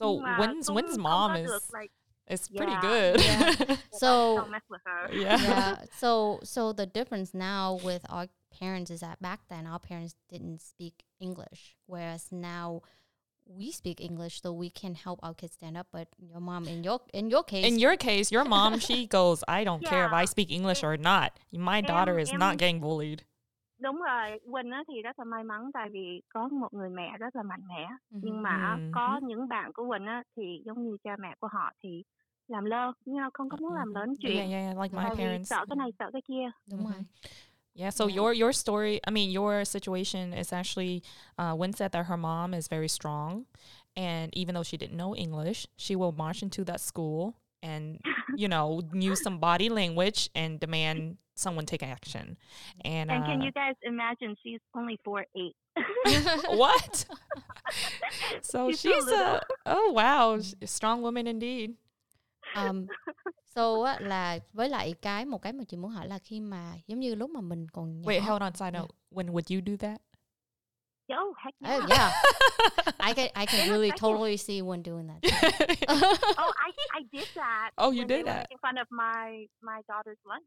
So 0.00 0.06
when's 0.06 0.22
mà 0.22 0.38
Win's 0.38 0.66
cũng 0.66 0.76
Win's 0.76 0.94
không 0.96 1.02
mom 1.02 1.34
is 1.36 1.46
được, 1.46 1.62
like, 1.80 1.92
is 2.26 2.48
pretty 2.48 2.72
Yeah, 2.72 2.82
good. 2.82 3.20
yeah. 3.20 3.76
So 4.00 4.36
don't 4.36 4.50
mess 4.50 4.64
with 4.68 4.82
her 4.84 5.08
yeah. 5.12 5.42
yeah. 5.42 5.74
So 6.00 6.38
so 6.42 6.72
the 6.72 6.86
difference 6.86 7.34
now 7.34 7.78
with 7.84 8.04
our 8.08 8.26
parents 8.60 8.90
is 8.90 9.00
that 9.00 9.20
back 9.20 9.40
then 9.48 9.66
our 9.66 9.78
parents 9.78 10.14
didn't 10.28 10.60
speak 10.60 10.94
English, 11.20 11.76
whereas 11.86 12.32
now 12.32 12.80
we 13.48 13.70
speak 13.70 14.00
English, 14.00 14.40
so 14.42 14.52
we 14.52 14.70
can 14.70 14.94
help 14.94 15.20
our 15.22 15.34
kids 15.34 15.54
stand 15.54 15.76
up. 15.76 15.86
But 15.92 16.08
your 16.18 16.40
mom, 16.40 16.66
in 16.66 16.82
your 16.82 17.00
in 17.12 17.30
your 17.30 17.44
case, 17.44 17.64
In 17.64 17.78
your 17.78 17.96
case, 17.96 18.32
your 18.32 18.44
mom, 18.44 18.80
she 18.80 19.06
goes, 19.06 19.44
I 19.46 19.64
don't 19.64 19.84
care 19.84 20.04
if 20.06 20.12
I 20.12 20.24
speak 20.24 20.50
English 20.50 20.82
or 20.82 20.96
not. 20.96 21.38
My 21.52 21.80
daughter 21.80 22.14
Em- 22.14 22.18
is 22.18 22.32
em- 22.32 22.38
not 22.40 22.56
getting 22.58 22.80
bullied. 22.80 23.22
Đúng 23.78 23.96
rồi 24.02 24.38
Quỳnh 24.52 24.70
á 24.70 24.82
thì 24.88 25.02
rất 25.02 25.18
là 25.18 25.24
may 25.24 25.44
mắn 25.44 25.70
tại 25.74 25.88
vì 25.92 26.22
có 26.28 26.48
một 26.48 26.68
người 26.72 26.90
mẹ 26.90 27.16
rất 27.18 27.36
là 27.36 27.42
mạnh 27.42 27.62
mẽ 27.68 27.88
nhưng 28.10 28.42
mà 28.42 28.78
có 28.92 29.20
những 29.22 29.48
bạn 29.48 29.72
của 29.72 29.88
Quỳnh 29.88 30.06
á 30.06 30.22
thì 30.36 30.42
giống 30.66 30.84
như 30.84 30.96
cha 31.04 31.16
mẹ 31.20 31.34
của 31.40 31.48
họ 31.52 31.72
thì 31.82 32.02
làm 32.48 32.64
lơ 32.64 32.92
nhưng 33.04 33.16
mà 33.16 33.28
không 33.34 33.48
có 33.48 33.56
muốn 33.60 33.72
làm 33.74 33.88
Mhm. 33.88 33.94
lớn 33.94 34.14
chuyện 34.20 34.36
yeah, 34.36 34.50
yeah, 34.50 34.76
like 34.78 34.96
my 34.96 35.02
tại 35.02 35.10
vì 35.16 35.24
parents. 35.24 35.50
sợ 35.50 35.64
cái 35.68 35.76
này 35.76 35.90
sợ 35.98 36.10
cái 36.12 36.22
kia 36.28 36.50
đúng 36.70 36.84
rồi. 36.84 37.04
Yeah, 37.78 37.94
so 37.94 38.04
your 38.04 38.40
your 38.42 38.56
story, 38.56 38.92
I 39.06 39.10
mean, 39.12 39.36
your 39.36 39.68
situation 39.68 40.32
is 40.32 40.52
actually 40.54 41.00
uh 41.38 41.60
Win 41.60 41.72
said 41.72 41.92
that 41.92 42.06
her 42.06 42.18
mom 42.18 42.52
is 42.54 42.68
very 42.72 42.88
strong 42.88 43.44
And 43.96 44.30
even 44.34 44.54
though 44.54 44.62
she 44.62 44.76
didn't 44.76 44.96
know 44.96 45.14
English, 45.16 45.66
she 45.76 45.96
will 45.96 46.12
march 46.12 46.42
into 46.42 46.64
that 46.64 46.80
school 46.80 47.32
and, 47.62 47.98
you 48.36 48.46
know, 48.48 48.82
use 48.92 49.22
some 49.22 49.38
body 49.38 49.68
language 49.70 50.28
and 50.34 50.60
demand 50.60 51.16
someone 51.36 51.66
take 51.66 51.82
action. 51.82 52.36
And, 52.84 53.10
And 53.10 53.24
can 53.24 53.40
uh, 53.40 53.44
you 53.44 53.52
guys 53.52 53.74
imagine 53.82 54.34
she's 54.42 54.60
only 54.74 54.98
four 55.04 55.24
eight? 55.36 55.54
what? 56.56 57.04
so 58.42 58.70
She's 58.70 58.80
she's 58.80 59.04
little. 59.04 59.36
a 59.36 59.40
oh 59.66 59.92
wow, 59.92 60.34
s- 60.36 60.54
strong 60.64 61.02
woman 61.02 61.26
indeed. 61.26 61.76
um, 62.54 62.86
so 63.54 63.82
á, 63.82 63.98
là 64.00 64.38
với 64.52 64.68
lại 64.68 64.94
cái 65.02 65.24
một 65.24 65.42
cái 65.42 65.52
mà 65.52 65.64
chị 65.68 65.76
muốn 65.76 65.90
hỏi 65.90 66.06
là 66.08 66.18
khi 66.18 66.40
mà 66.40 66.72
giống 66.86 67.00
như 67.00 67.14
lúc 67.14 67.30
mà 67.30 67.40
mình 67.40 67.68
còn 67.68 68.00
nhỏ 68.00 68.08
Wait, 68.10 68.20
hold 68.22 68.42
on. 68.42 68.54
Side 68.54 68.70
Yeah. 68.72 68.80
note: 68.82 68.94
When 69.10 69.26
would 69.32 69.54
you 69.54 69.60
do 69.60 69.76
that? 69.76 70.00
Oh 71.12 71.34
heck 71.44 71.54
yeah. 71.60 71.76
Oh, 71.82 71.88
yeah 71.90 72.12
I 72.98 73.14
can 73.14 73.28
I 73.34 73.46
can 73.46 73.68
really 73.70 73.90
totally 74.00 74.36
see 74.36 74.60
one 74.62 74.82
doing 74.82 75.06
that 75.06 75.20
Oh, 76.38 76.52
I 76.56 76.70
I 76.98 77.02
did 77.12 77.28
that. 77.34 77.70
Oh, 77.78 77.92
you 77.92 78.04
did 78.04 78.26
that? 78.26 78.46
in 78.50 78.58
front 78.58 78.78
of 78.78 78.86
my 78.90 79.46
my 79.62 79.82
daughter's 79.88 80.18
lunch. 80.24 80.46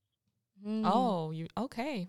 Mm. 0.66 0.84
oh, 0.86 1.32
you 1.32 1.48
okay? 1.58 2.08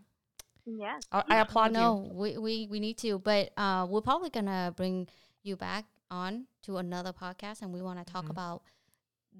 Yes. 0.66 1.02
I, 1.12 1.22
I 1.28 1.36
applaud 1.40 1.72
no, 1.72 2.04
you. 2.04 2.12
we, 2.14 2.38
we 2.38 2.66
we 2.70 2.80
need 2.80 2.98
to, 2.98 3.18
but 3.18 3.50
uh, 3.56 3.86
we're 3.88 4.02
probably 4.02 4.30
gonna 4.30 4.72
bring 4.76 5.08
you 5.42 5.56
back 5.56 5.84
on 6.10 6.46
to 6.62 6.76
another 6.78 7.12
podcast, 7.12 7.62
and 7.62 7.72
we 7.72 7.82
want 7.82 7.98
to 8.06 8.12
talk 8.12 8.24
Mhm. 8.26 8.30
about 8.30 8.62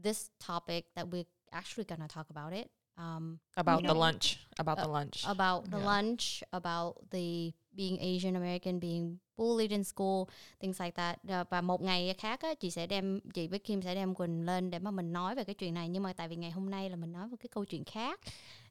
this 0.03 0.31
topic 0.39 0.85
that 0.95 1.09
we're 1.11 1.27
actually 1.53 1.85
gonna 1.85 2.09
talk 2.09 2.31
about 2.31 2.53
it. 2.53 2.71
Um, 2.97 3.39
About 3.57 3.81
the 3.83 3.89
know, 3.95 3.99
lunch. 4.01 4.39
About 4.59 4.79
the 4.79 4.89
lunch. 4.89 5.25
about 5.27 5.71
the 5.71 5.79
Yeah. 5.79 5.87
lunch, 5.87 6.43
about 6.53 6.95
the 7.11 7.53
being 7.75 7.99
Asian 8.01 8.37
American, 8.37 8.79
being 8.79 9.19
bullied 9.37 9.73
in 9.73 9.85
school, 9.85 10.29
things 10.61 10.81
like 10.81 10.97
that. 10.97 11.19
Ờ, 11.29 11.45
Và 11.51 11.61
một 11.61 11.81
ngày 11.83 12.15
khác 12.19 12.41
á, 12.43 12.55
chị 12.55 12.71
sẽ 12.71 12.87
đem 12.87 13.21
chị 13.35 13.49
với 13.49 13.59
Kim 13.59 13.83
sẽ 13.83 13.95
đem 13.95 14.15
Quỳnh 14.15 14.45
lên 14.47 14.71
để 14.71 14.79
mà 14.79 14.91
mình 14.91 15.13
nói 15.13 15.35
về 15.35 15.45
cái 15.45 15.55
chuyện 15.55 15.75
này. 15.75 15.89
Nhưng 15.89 16.03
mà 16.03 16.13
tại 16.13 16.29
vì 16.29 16.37
ngày 16.37 16.51
hôm 16.51 16.71
nay 16.71 16.91
là 16.91 16.97
mình 16.97 17.13
nói 17.13 17.29
về 17.29 17.37
cái 17.41 17.49
câu 17.49 17.65
chuyện 17.65 17.85
khác. 17.85 18.21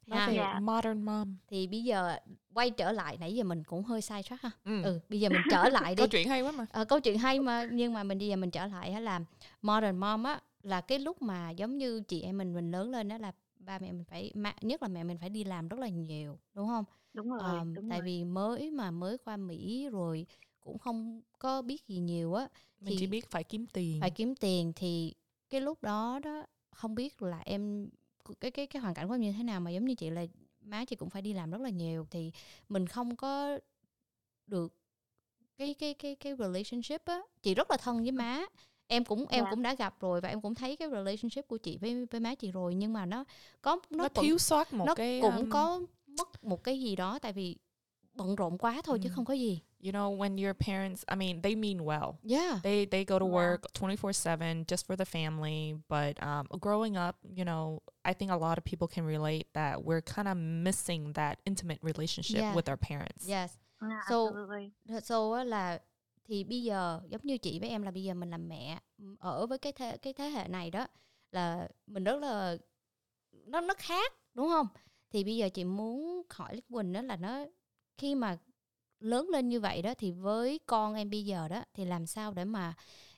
Love 0.10 0.20
Ha. 0.20 0.32
it. 0.32 0.38
Yeah. 0.38 0.62
Modern 0.62 1.02
mom. 1.06 1.38
Thì 1.48 1.68
bây 1.68 1.84
giờ 1.84 2.18
quay 2.54 2.70
trở 2.70 2.92
lại 2.92 3.18
nãy 3.18 3.36
giờ 3.36 3.44
mình 3.44 3.64
cũng 3.64 3.84
hơi 3.84 4.02
sai 4.02 4.24
track 4.24 4.42
ha. 4.42 4.52
Ừ. 4.66 4.84
Ừ, 4.84 5.00
bây 5.10 5.20
giờ 5.20 5.30
mình 5.30 5.42
trở 5.52 5.70
lại 5.70 5.96
đi. 5.96 6.02
Câu 6.02 6.08
chuyện 6.08 6.28
hay 6.30 6.42
quá 6.42 6.52
mà. 6.52 6.66
Ờ, 6.72 6.86
câu 6.86 7.00
chuyện 7.00 7.18
hay 7.18 7.40
mà 7.40 7.68
nhưng 7.72 7.94
mà 7.94 8.04
mình 8.04 8.18
bây 8.18 8.28
giờ 8.28 8.36
mình 8.36 8.52
trở 8.52 8.66
lại 8.68 8.92
á 8.92 9.00
là 9.00 9.20
modern 9.62 9.98
mom 9.98 10.24
á 10.24 10.42
là 10.64 10.82
cái 10.82 11.00
lúc 11.00 11.22
mà 11.22 11.50
giống 11.52 11.78
như 11.78 12.02
chị 12.08 12.22
em 12.22 12.38
mình 12.38 12.54
mình 12.54 12.72
lớn 12.72 12.90
lên 12.92 13.08
đó 13.08 13.18
là 13.18 13.32
ba 13.60 13.80
mẹ 13.80 13.92
mình 13.92 14.04
phải 14.04 14.32
nhất 14.62 14.82
là 14.82 14.88
mẹ 14.88 15.04
mình 15.04 15.18
phải 15.18 15.30
đi 15.30 15.44
làm 15.44 15.68
rất 15.68 15.80
là 15.80 15.88
nhiều 15.90 16.40
đúng 16.54 16.68
không? 16.68 16.86
Đúng 17.14 17.30
rồi, 17.30 17.40
Ờm, 17.44 17.74
đúng 17.74 17.90
tại 17.90 18.00
rồi. 18.00 18.06
vì 18.06 18.24
mới 18.24 18.72
mà 18.72 18.92
mới 18.92 19.18
qua 19.18 19.38
Mỹ 19.38 19.88
rồi 19.92 20.26
cũng 20.60 20.78
không 20.80 21.22
có 21.40 21.62
biết 21.62 21.88
gì 21.88 22.00
nhiều 22.00 22.34
á 22.34 22.48
Mình 22.80 22.96
chỉ 23.00 23.08
biết 23.08 23.30
phải 23.32 23.44
kiếm 23.44 23.66
tiền. 23.74 23.98
phải 24.02 24.10
kiếm 24.10 24.36
tiền 24.36 24.74
thì 24.76 25.14
cái 25.50 25.62
lúc 25.62 25.82
đó 25.84 26.20
đó 26.24 26.44
không 26.72 26.96
biết 26.96 27.22
là 27.22 27.40
em 27.46 27.90
cái 28.40 28.52
cái 28.52 28.68
cái 28.68 28.82
hoàn 28.82 28.94
cảnh 28.94 29.08
của 29.08 29.14
em 29.14 29.22
như 29.22 29.32
thế 29.32 29.44
nào 29.44 29.60
mà 29.60 29.72
giống 29.72 29.86
như 29.86 29.96
chị 29.96 30.10
là 30.10 30.26
má 30.62 30.86
chị 30.86 30.96
cũng 30.96 31.10
phải 31.10 31.22
đi 31.22 31.34
làm 31.34 31.52
rất 31.52 31.62
là 31.62 31.70
nhiều 31.70 32.08
thì 32.12 32.32
mình 32.70 32.88
không 32.88 33.16
có 33.16 33.58
được 34.48 34.74
cái 35.58 35.74
cái 35.74 35.94
cái 35.94 36.16
cái 36.16 36.36
relationship 36.40 37.06
á 37.06 37.22
chị 37.42 37.56
rất 37.56 37.72
là 37.72 37.78
thân 37.78 38.02
với 38.02 38.12
má 38.12 38.46
em 38.88 39.06
cũng 39.06 39.26
em 39.30 39.44
Dạ. 39.44 39.50
cũng 39.52 39.62
đã 39.62 39.74
gặp 39.76 40.00
rồi 40.02 40.22
và 40.22 40.30
em 40.30 40.42
cũng 40.42 40.56
thấy 40.56 40.76
cái 40.76 40.90
relationship 40.90 41.48
của 41.48 41.58
chị 41.58 41.78
với 41.78 42.06
với 42.06 42.20
má 42.22 42.36
chị 42.36 42.52
rồi 42.52 42.74
nhưng 42.76 42.94
mà 42.94 43.06
nó 43.06 43.24
có 43.62 43.76
nó, 43.76 43.98
nó 43.98 44.04
vẫn- 44.14 44.24
thiếu 44.26 44.38
sót 44.38 44.74
một 44.74 44.86
nó 44.86 44.96
cái 44.96 45.20
cũng 45.22 45.36
um, 45.36 45.50
có 45.50 45.82
mất 46.08 46.44
một 46.44 46.64
cái 46.64 46.80
gì 46.82 46.96
đó 46.96 47.20
tại 47.20 47.34
vì 47.34 47.56
bận 48.20 48.36
rộn 48.36 48.58
quá 48.58 48.82
thôi 48.84 49.00
chứ 49.04 49.10
Ừ. 49.10 49.14
không 49.16 49.26
có 49.26 49.34
gì 49.34 49.62
you 49.84 49.92
know 49.92 50.18
when 50.18 50.46
your 50.46 50.56
parents 50.68 51.04
I 51.08 51.16
mean 51.16 51.42
they 51.42 51.56
mean 51.56 51.78
well. 51.78 52.14
yeah 52.24 52.60
They 52.64 52.86
they 52.86 53.06
go 53.06 53.20
to 53.20 53.26
work 53.26 53.58
24/7 53.74 54.64
just 54.66 54.86
for 54.88 54.96
the 54.96 55.06
family, 55.06 55.74
but 55.90 56.18
um, 56.26 56.60
growing 56.62 57.08
up, 57.10 57.16
you 57.38 57.44
know, 57.46 57.80
I 58.04 58.14
think 58.14 58.32
a 58.32 58.38
lot 58.38 58.58
of 58.58 58.64
people 58.72 58.88
can 58.96 59.08
relate 59.08 59.44
that 59.54 59.80
we're 59.84 60.02
kind 60.16 60.28
of 60.28 60.38
missing 60.38 61.14
that 61.14 61.40
intimate 61.46 61.80
relationship 61.82 62.42
Yeah. 62.42 62.56
with 62.56 62.70
our 62.72 62.78
parents. 62.90 63.28
yes 63.28 63.58
Yeah, 63.82 64.04
So- 64.10 64.26
absolutely. 64.28 64.72
so 65.04 65.44
là 65.44 65.80
thì 66.28 66.44
bây 66.44 66.64
giờ 66.64 67.02
giống 67.10 67.22
như 67.24 67.38
chị 67.38 67.60
với 67.60 67.70
em 67.70 67.82
là 67.82 67.92
bây 67.92 68.04
giờ 68.04 68.14
mình 68.14 68.30
làm 68.30 68.50
mẹ 68.50 68.80
ở 69.20 69.46
với 69.48 69.58
cái 69.58 69.72
thế 69.74 69.98
cái 69.98 70.14
thế 70.14 70.30
hệ 70.30 70.48
này 70.48 70.72
đó 70.72 70.88
là 71.32 71.68
mình 71.88 72.04
rất 72.04 72.20
là 72.22 72.58
nó 73.46 73.62
nó 73.62 73.74
khác 73.78 74.14
đúng 74.34 74.48
không 74.50 74.68
thì 75.12 75.24
bây 75.24 75.38
giờ 75.38 75.50
chị 75.50 75.64
muốn 75.64 76.22
hỏi 76.30 76.56
Lý 76.56 76.62
Quỳnh 76.74 76.94
đó 76.94 77.02
là 77.02 77.16
nó 77.16 77.46
khi 78.00 78.16
mà 78.16 78.38
lớn 79.00 79.30
lên 79.30 79.50
như 79.50 79.60
vậy 79.60 79.82
đó 79.82 79.94
thì 79.98 80.12
với 80.12 80.60
con 80.66 80.96
em 80.96 81.10
bây 81.10 81.26
giờ 81.26 81.48
đó 81.48 81.64
thì 81.74 81.86
làm 81.86 82.06
sao 82.06 82.34
để 82.34 82.46
mà 82.46 82.74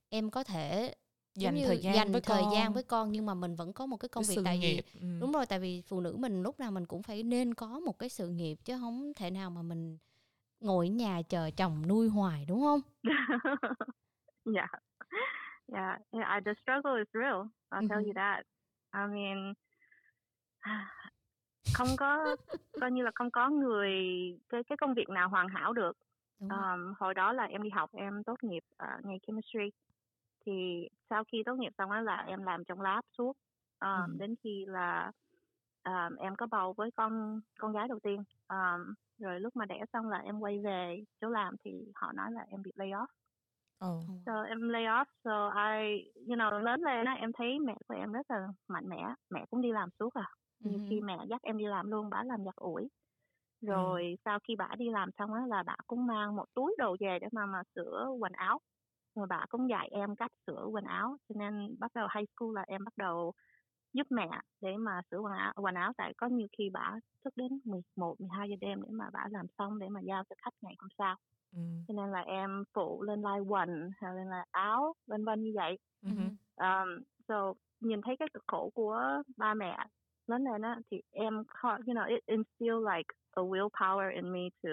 em 0.10 0.30
có 0.30 0.44
thể 0.44 0.94
Dành 1.36 1.56
như 1.56 1.66
thời 1.66 1.78
gian 1.78 1.96
dành 1.96 2.12
với 2.12 2.22
thời 2.22 2.42
con, 2.42 2.54
gian 2.54 2.74
với 2.74 2.84
con 2.84 3.12
nhưng 3.12 3.26
mà 3.26 3.34
mình 3.34 3.56
vẫn 3.56 3.74
có 3.74 3.86
một 3.86 3.98
cái 3.98 4.10
công 4.10 4.24
cái 4.28 4.36
việc 4.36 4.42
tại 4.46 4.60
vì 4.62 4.76
nghiệp. 4.76 4.86
Ừ. 5.02 5.08
đúng 5.22 5.32
rồi 5.32 5.46
tại 5.46 5.60
vì 5.60 5.82
phụ 5.82 6.02
nữ 6.02 6.16
mình 6.16 6.44
lúc 6.44 6.60
nào 6.60 6.72
mình 6.72 6.86
cũng 6.86 7.04
phải 7.04 7.24
nên 7.24 7.54
có 7.54 7.80
một 7.80 8.00
cái 8.00 8.10
sự 8.10 8.28
nghiệp 8.30 8.58
chứ 8.66 8.78
không 8.80 9.14
thể 9.14 9.32
nào 9.32 9.50
mà 9.50 9.62
mình 9.62 9.98
ngồi 10.60 10.88
ở 10.88 10.92
nhà 10.92 11.22
chờ 11.30 11.50
chồng 11.58 11.88
nuôi 11.88 12.10
hoài 12.10 12.46
đúng 12.46 12.62
không 12.62 12.82
yeah. 14.56 14.70
Yeah. 15.74 16.00
Yeah. 16.12 16.44
The 16.46 16.54
struggle 16.62 16.98
is 17.00 17.08
real. 17.14 17.50
I'll 17.72 17.88
tell 17.90 18.04
you 18.04 18.14
Mhm. 18.14 18.16
that. 18.16 18.44
I 18.94 19.08
mean, 19.08 19.54
không 21.78 21.88
có 21.98 22.36
coi 22.82 22.92
như 22.92 23.04
là 23.04 23.12
không 23.16 23.32
có 23.32 23.50
người 23.50 23.92
cái 24.50 24.64
cái 24.64 24.78
công 24.78 24.94
việc 24.94 25.10
nào 25.10 25.30
hoàn 25.30 25.48
hảo 25.48 25.74
được. 25.74 25.98
Um, 26.50 26.94
hồi 26.98 27.14
đó 27.14 27.34
là 27.34 27.44
em 27.44 27.64
đi 27.64 27.70
học 27.70 27.90
em 27.94 28.24
tốt 28.24 28.44
nghiệp 28.44 28.64
uh, 28.84 29.06
ngành 29.06 29.20
chemistry 29.20 29.72
thì 30.46 30.88
sau 31.10 31.24
khi 31.24 31.44
tốt 31.46 31.56
nghiệp 31.56 31.74
xong 31.78 31.90
đó 31.90 32.02
là 32.02 32.16
em 32.16 32.44
làm 32.44 32.64
trong 32.66 32.82
lab 32.82 33.06
suốt 33.18 33.34
um, 33.80 33.90
Ừ. 33.90 34.16
đến 34.20 34.36
khi 34.44 34.66
là 34.68 35.12
um, 35.84 36.16
em 36.20 36.36
có 36.36 36.46
bầu 36.46 36.74
với 36.74 36.92
con 36.96 37.42
con 37.60 37.74
gái 37.74 37.88
đầu 37.88 38.00
tiên 38.00 38.24
um, 38.48 38.94
rồi 39.18 39.40
lúc 39.40 39.56
mà 39.56 39.66
đẻ 39.66 39.86
xong 39.94 40.10
là 40.10 40.18
em 40.18 40.40
quay 40.40 40.60
về 40.60 41.04
chỗ 41.22 41.30
làm 41.30 41.56
thì 41.64 41.72
họ 41.96 42.12
nói 42.12 42.32
là 42.32 42.46
em 42.50 42.62
bị 42.62 42.72
lay 42.76 42.90
off 42.90 43.08
Oh. 43.86 44.04
so 44.26 44.42
em 44.42 44.70
lay 44.70 44.84
off 44.84 45.06
so 45.24 45.50
I 45.50 46.12
you 46.28 46.36
know 46.36 46.60
lớn 46.60 46.82
lên 46.82 47.06
á 47.06 47.14
em 47.14 47.32
thấy 47.34 47.60
mẹ 47.60 47.76
của 47.88 47.96
em 47.96 48.12
rất 48.12 48.32
là 48.32 48.48
mạnh 48.68 48.90
mẽ 48.90 49.14
mẹ 49.30 49.46
cũng 49.50 49.62
đi 49.62 49.72
làm 49.72 49.90
suốt 50.00 50.14
à 50.14 50.30
nhiều 50.64 50.80
khi 50.90 51.02
mẹ 51.02 51.18
dắt 51.30 51.42
em 51.42 51.58
đi 51.58 51.66
làm 51.66 51.92
luôn 51.92 52.10
bà 52.10 52.24
làm 52.24 52.44
giặt 52.46 52.56
ủi. 52.56 52.90
Rồi 53.62 54.16
sau 54.26 54.40
khi 54.48 54.56
bà 54.56 54.70
đi 54.78 54.90
làm 54.90 55.10
xong 55.18 55.34
á 55.34 55.42
là 55.48 55.64
bà 55.64 55.76
cũng 55.88 56.06
mang 56.06 56.36
một 56.36 56.46
túi 56.54 56.76
đồ 56.78 56.96
về 57.00 57.20
để 57.22 57.28
mà 57.32 57.46
mà 57.46 57.62
sửa 57.76 58.08
quần 58.20 58.32
áo. 58.32 58.60
Rồi 59.16 59.28
bà 59.30 59.46
cũng 59.50 59.70
dạy 59.70 59.90
em 59.92 60.16
cách 60.16 60.32
sửa 60.48 60.66
quần 60.72 60.84
áo 60.84 61.18
cho 61.30 61.36
nên 61.40 61.76
bắt 61.80 61.92
đầu 61.96 62.08
high 62.16 62.30
school 62.36 62.56
là 62.56 62.64
em 62.68 62.84
bắt 62.86 62.94
đầu 62.98 63.34
giúp 63.94 64.08
mẹ 64.10 64.30
để 64.62 64.78
mà 64.78 65.02
sửa 65.12 65.20
quần 65.20 65.34
áo 65.34 65.54
quần 65.56 65.76
áo. 65.76 65.92
Tại 65.98 66.14
có 66.18 66.28
nhiều 66.28 66.48
khi 66.58 66.70
bà 66.74 66.96
thức 67.24 67.34
đến 67.38 67.60
11, 67.66 68.16
12 68.20 68.50
giờ 68.50 68.56
đêm 68.62 68.82
để 68.82 68.90
mà 68.92 69.06
bà 69.14 69.26
làm 69.30 69.46
xong 69.58 69.80
để 69.80 69.90
mà 69.90 70.02
giao 70.02 70.24
cho 70.30 70.36
khách 70.38 70.54
ngày 70.62 70.76
hôm 70.80 70.90
sau. 70.98 71.16
Ừ. 71.56 71.60
cho 71.88 71.94
nên 71.94 72.12
là 72.12 72.20
em 72.20 72.64
phụ 72.74 73.02
lên 73.04 73.22
lai 73.22 73.40
quần 73.40 73.90
hay 73.98 74.16
lên 74.16 74.28
là 74.28 74.46
áo 74.52 74.94
vân 75.08 75.26
vân 75.26 75.44
như 75.44 75.52
vậy. 75.56 75.78
Mhm. 76.02 76.36
um, 76.56 77.04
so 77.28 77.54
nhìn 77.80 78.02
thấy 78.02 78.16
cái 78.20 78.28
cực 78.34 78.44
khổ 78.48 78.72
của 78.74 79.00
ba 79.38 79.54
mẹ 79.54 79.78
lớn 80.32 80.44
lên 80.44 80.62
á 80.62 80.76
thì 80.92 81.02
em 81.12 81.34
you 81.88 81.94
know 81.94 82.08
it 82.10 82.26
instill 82.26 82.76
like 82.96 83.10
a 83.32 83.42
willpower 83.44 84.12
in 84.16 84.32
me 84.34 84.40
to 84.64 84.70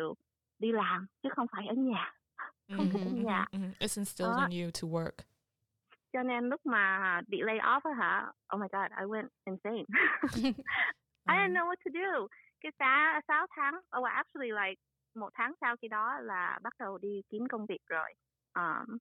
đi 0.59 0.73
làm 0.73 1.07
chứ 1.23 1.29
không 1.37 1.47
phải 1.53 1.67
ở 1.67 1.75
nhà 1.75 2.12
không 2.77 2.87
thích 2.93 3.00
ở 3.05 3.11
Mhm, 3.11 3.25
nhà 3.25 3.47
mhm, 3.53 3.62
mhm. 3.62 3.73
It's 3.81 3.99
instilled 4.00 4.37
Đó. 4.38 4.47
in 4.50 4.62
you 4.65 4.71
to 4.83 4.88
work. 4.88 5.25
cho 6.12 6.23
nên 6.23 6.49
lúc 6.49 6.67
mà 6.67 7.21
bị 7.29 7.38
lay 7.43 7.59
off 7.59 7.81
á 7.85 7.91
hả 7.99 8.33
oh 8.55 8.61
my 8.61 8.67
god 8.73 8.91
I 8.99 9.05
went 9.05 9.29
insane 9.45 9.85
I 11.29 11.37
didn't 11.37 11.47
Um, 11.49 11.55
know 11.55 11.67
what 11.67 11.77
to 11.85 11.91
do 11.95 12.27
cái 12.61 12.73
sáu 12.79 13.21
sáu 13.29 13.47
tháng 13.50 13.75
oh 13.77 14.05
well, 14.05 14.12
actually 14.15 14.50
like 14.53 14.81
một 15.15 15.31
tháng 15.35 15.53
sau 15.61 15.77
khi 15.83 15.88
đó 15.88 16.21
là 16.21 16.59
bắt 16.62 16.73
đầu 16.79 16.99
đi 16.99 17.23
kiếm 17.31 17.49
công 17.49 17.67
việc 17.67 17.81
rồi 17.87 18.12
um, 18.55 18.97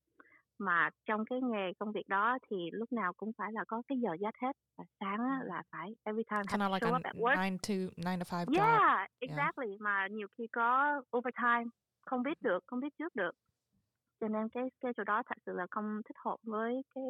mà 0.60 0.90
trong 1.06 1.26
cái 1.26 1.40
nghề 1.42 1.74
công 1.80 1.92
việc 1.92 2.08
đó 2.08 2.38
thì 2.50 2.56
lúc 2.72 2.92
nào 2.92 3.14
cũng 3.14 3.32
phải 3.38 3.52
là 3.52 3.64
có 3.68 3.82
cái 3.88 3.98
giờ 4.00 4.10
giấc 4.20 4.36
hết 4.42 4.52
và 4.78 4.84
sáng 5.00 5.20
á, 5.20 5.40
là 5.44 5.64
phải 5.72 5.96
every 6.04 6.24
time 6.30 6.44
kind 6.52 6.62
of 6.62 6.74
like 6.74 6.86
show 6.88 6.94
a 6.94 6.98
up 6.98 7.04
at 7.04 7.16
work 7.16 7.36
nine 7.44 7.58
to 7.68 7.74
nine 8.10 8.18
to 8.24 8.38
five 8.38 8.46
job. 8.46 8.64
yeah 8.64 9.10
exactly 9.20 9.78
mà 9.80 10.08
nhiều 10.12 10.28
khi 10.38 10.48
có 10.52 11.02
overtime 11.18 11.66
không 12.02 12.24
biết 12.24 12.42
được 12.42 12.64
không 12.68 12.80
biết 12.80 12.94
trước 13.00 13.16
được 13.16 13.32
cho 14.20 14.28
nên 14.28 14.50
cái 14.50 14.64
schedule 14.80 15.06
đó 15.06 15.24
thật 15.26 15.36
sự 15.46 15.52
là 15.56 15.68
không 15.72 16.02
thích 16.06 16.18
hợp 16.26 16.38
với 16.44 16.82
cái 16.96 17.04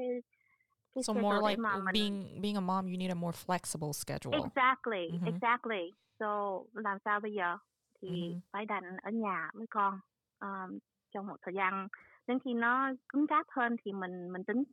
cái 0.95 1.03
So 1.03 1.13
more 1.13 1.37
like 1.49 1.57
mà 1.57 1.75
mình 1.77 1.93
being 1.93 2.41
being 2.41 2.55
a 2.57 2.59
mom, 2.61 2.85
you 2.85 2.97
need 2.97 3.11
a 3.11 3.15
more 3.15 3.37
flexible 3.47 3.91
schedule. 3.91 4.39
Exactly, 4.39 5.09
Mhm. 5.11 5.25
exactly. 5.25 5.93
So 6.19 6.59
làm 6.73 6.97
sao 7.05 7.19
bây 7.19 7.33
giờ 7.33 7.57
thì 8.01 8.07
Mhm. 8.09 8.41
phải 8.51 8.65
đành 8.65 8.97
ở 8.97 9.11
nhà 9.11 9.49
với 9.53 9.67
con 9.69 9.99
um, 10.39 10.77
trong 11.11 11.27
một 11.27 11.35
thời 11.41 11.53
gian 11.53 11.87
đến 12.27 12.39
khi 12.45 12.53
nó 12.53 12.91
cứng 13.09 13.27
cáp 13.27 13.45
hơn 13.49 13.75
thì 13.85 13.91
mình 13.93 14.31
mình 14.33 14.43
tính 14.43 14.63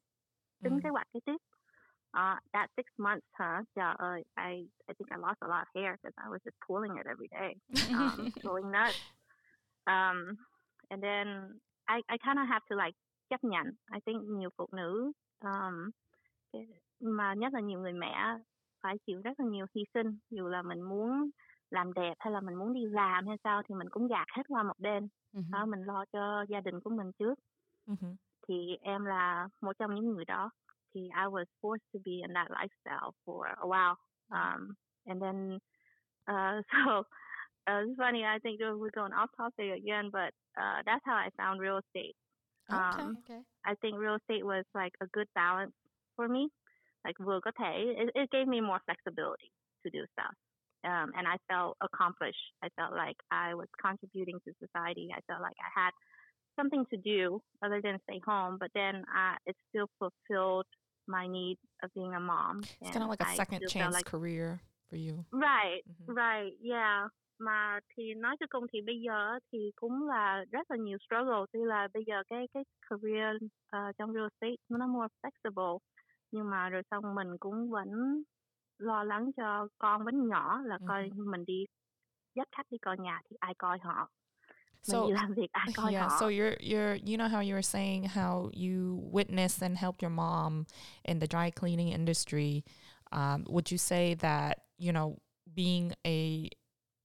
tính 0.62 0.72
Mm. 0.72 0.80
kế 0.82 0.88
hoạch 0.88 1.06
kế 1.12 1.20
tiếp. 1.24 1.36
Uh, 2.16 2.38
that 2.52 2.70
six 2.76 2.86
months 2.98 3.26
hả? 3.32 3.62
Trời 3.74 3.94
ơi, 3.98 4.24
I 4.36 4.68
I 4.86 4.94
think 4.94 5.10
I 5.10 5.16
lost 5.18 5.40
a 5.40 5.48
lot 5.48 5.64
of 5.66 5.82
hair 5.82 5.94
because 5.96 6.14
I 6.16 6.28
was 6.30 6.38
just 6.44 6.58
pulling 6.68 6.96
it 6.96 7.06
every 7.06 7.28
day, 7.30 7.54
um, 7.98 8.18
going 8.42 8.70
nuts. 8.72 8.98
Um, 9.86 10.36
and 10.88 11.02
then 11.02 11.58
I 11.86 11.96
I 12.06 12.18
kind 12.18 12.38
of 12.38 12.46
have 12.48 12.64
to 12.70 12.76
like 12.76 12.98
chấp 13.28 13.44
nhận 13.44 13.66
I 13.92 14.00
think 14.06 14.22
nhiều 14.28 14.50
phụ 14.56 14.68
nữ 14.72 15.12
um, 15.40 15.90
mà 17.00 17.34
nhất 17.34 17.52
là 17.52 17.60
nhiều 17.60 17.80
người 17.80 17.92
mẹ 17.92 18.38
phải 18.82 18.98
chịu 19.06 19.20
rất 19.24 19.40
là 19.40 19.46
nhiều 19.46 19.66
hy 19.74 19.82
sinh 19.94 20.18
dù 20.30 20.48
là 20.48 20.62
mình 20.62 20.82
muốn 20.82 21.30
làm 21.74 21.92
đẹp 21.92 22.14
hay 22.18 22.32
là 22.32 22.40
mình 22.40 22.54
muốn 22.54 22.72
đi 22.74 22.84
làm 22.86 23.26
hay 23.26 23.36
sao 23.44 23.62
thì 23.68 23.74
mình 23.74 23.88
cũng 23.90 24.08
gạt 24.08 24.26
hết 24.36 24.42
qua 24.48 24.62
một 24.62 24.78
bên 24.78 25.08
uh-huh. 25.32 25.50
đó 25.50 25.66
mình 25.66 25.82
lo 25.82 26.04
cho 26.12 26.44
gia 26.48 26.60
đình 26.60 26.80
của 26.80 26.90
mình 26.90 27.12
trước. 27.18 27.38
Uh-huh. 27.86 28.16
thì 28.48 28.76
em 28.80 29.04
là 29.04 29.48
một 29.60 29.72
trong 29.78 29.94
những 29.94 30.10
người 30.10 30.24
đó. 30.24 30.50
Thì 30.94 31.00
I 31.00 31.26
was 31.26 31.44
forced 31.60 31.86
to 31.92 32.00
be 32.04 32.12
in 32.12 32.34
that 32.34 32.50
lifestyle 32.50 33.10
for 33.24 33.46
a 33.46 33.66
while. 33.66 33.96
Um, 34.30 34.74
and 35.06 35.22
then 35.22 35.58
uh, 36.30 36.62
so 36.72 36.98
uh, 37.66 37.82
it's 37.82 37.96
funny 37.98 38.22
I 38.24 38.38
think 38.42 38.60
we're 38.60 38.90
going 38.90 39.12
off 39.12 39.30
topic 39.36 39.70
again 39.72 40.10
but 40.12 40.32
uh, 40.56 40.82
that's 40.86 41.04
how 41.04 41.16
I 41.16 41.28
found 41.36 41.60
real 41.60 41.78
estate. 41.78 42.16
Okay, 42.72 43.02
um, 43.02 43.16
okay. 43.24 43.40
I 43.64 43.74
think 43.82 43.98
real 43.98 44.16
estate 44.16 44.44
was 44.44 44.64
like 44.74 44.92
a 45.00 45.06
good 45.12 45.28
balance 45.34 45.74
for 46.16 46.28
me. 46.28 46.48
Like 47.04 47.18
vừa 47.18 47.40
có 47.40 47.50
thể 47.58 47.94
it, 47.98 48.10
it 48.14 48.30
gave 48.30 48.48
me 48.48 48.60
more 48.60 48.78
flexibility 48.86 49.50
to 49.84 49.90
do 49.90 50.06
stuff 50.12 50.34
um, 50.84 51.12
and 51.16 51.26
I 51.26 51.36
felt 51.48 51.76
accomplished. 51.80 52.44
I 52.62 52.68
felt 52.76 52.92
like 52.94 53.16
I 53.30 53.54
was 53.54 53.68
contributing 53.80 54.38
to 54.44 54.52
society. 54.64 55.08
I 55.16 55.20
felt 55.26 55.42
like 55.42 55.56
I 55.58 55.70
had 55.80 55.92
something 56.56 56.84
to 56.90 56.96
do 56.96 57.40
other 57.64 57.80
than 57.82 57.98
stay 58.08 58.20
home, 58.24 58.58
but 58.58 58.70
then 58.74 59.04
uh, 59.20 59.36
it 59.46 59.56
still 59.68 59.88
fulfilled 59.98 60.66
my 61.06 61.26
need 61.26 61.58
of 61.82 61.90
being 61.94 62.14
a 62.14 62.20
mom. 62.20 62.62
It's 62.80 62.90
kind 62.90 63.02
of 63.02 63.10
like 63.10 63.20
a 63.20 63.28
I 63.28 63.36
second 63.36 63.62
chance 63.68 63.94
like, 63.94 64.04
career 64.04 64.60
for 64.88 64.96
you. 64.96 65.24
Right, 65.32 65.82
mm-hmm. 65.88 66.14
right, 66.14 66.52
yeah. 66.62 67.08
Mà 67.38 67.80
thì 67.96 68.14
nói 68.14 68.36
cho 68.40 68.46
cùng 68.50 68.66
thì 68.72 68.80
bây 68.80 69.00
giờ 69.00 69.38
thì 69.52 69.70
cũng 69.76 70.08
là 70.08 70.44
rất 70.50 70.70
là 70.70 70.76
nhiều 70.76 70.98
struggle. 70.98 71.46
Tuy 71.52 71.60
là 71.64 71.88
bây 71.94 72.04
giờ 72.06 72.22
cái 72.28 72.48
cái 72.54 72.64
career 72.90 73.36
uh, 73.76 73.96
trong 73.98 74.12
real 74.12 74.24
estate 74.24 74.56
nó 74.68 74.86
more 74.86 75.08
flexible, 75.22 75.78
nhưng 76.30 76.50
mà 76.50 76.68
rồi 76.68 76.82
xong 76.90 77.14
mình 77.14 77.38
cũng 77.40 77.70
vẫn 77.70 77.88
lo 78.78 79.04
lắng 79.04 79.30
cho 79.36 79.68
con 79.78 80.04
vẫn 80.04 80.28
nhỏ 80.28 80.60
là 80.64 80.78
coi 80.86 81.02
mm-hmm. 81.02 81.30
mình 81.30 81.44
đi 81.46 81.64
dắt 82.34 82.48
khách 82.56 82.70
đi 82.70 82.78
coi 82.78 82.96
nhà 82.98 83.20
thì 83.30 83.36
ai 83.40 83.54
coi 83.58 83.78
họ? 83.82 84.10
So 84.82 85.08
yeah 85.90 86.18
so 86.20 86.28
you're 86.28 86.56
you're 86.60 86.96
you 86.96 87.16
know 87.16 87.28
how 87.28 87.40
you 87.40 87.54
were 87.54 87.62
saying 87.62 88.04
how 88.04 88.50
you 88.52 89.00
witnessed 89.12 89.62
and 89.62 89.78
helped 89.78 90.02
your 90.02 90.10
mom 90.10 90.66
in 91.04 91.20
the 91.20 91.26
dry 91.26 91.50
cleaning 91.50 91.88
industry 91.88 92.64
um, 93.10 93.44
would 93.48 93.70
you 93.70 93.78
say 93.78 94.14
that 94.14 94.58
you 94.76 94.92
know 94.92 95.16
being 95.54 95.94
a 96.06 96.50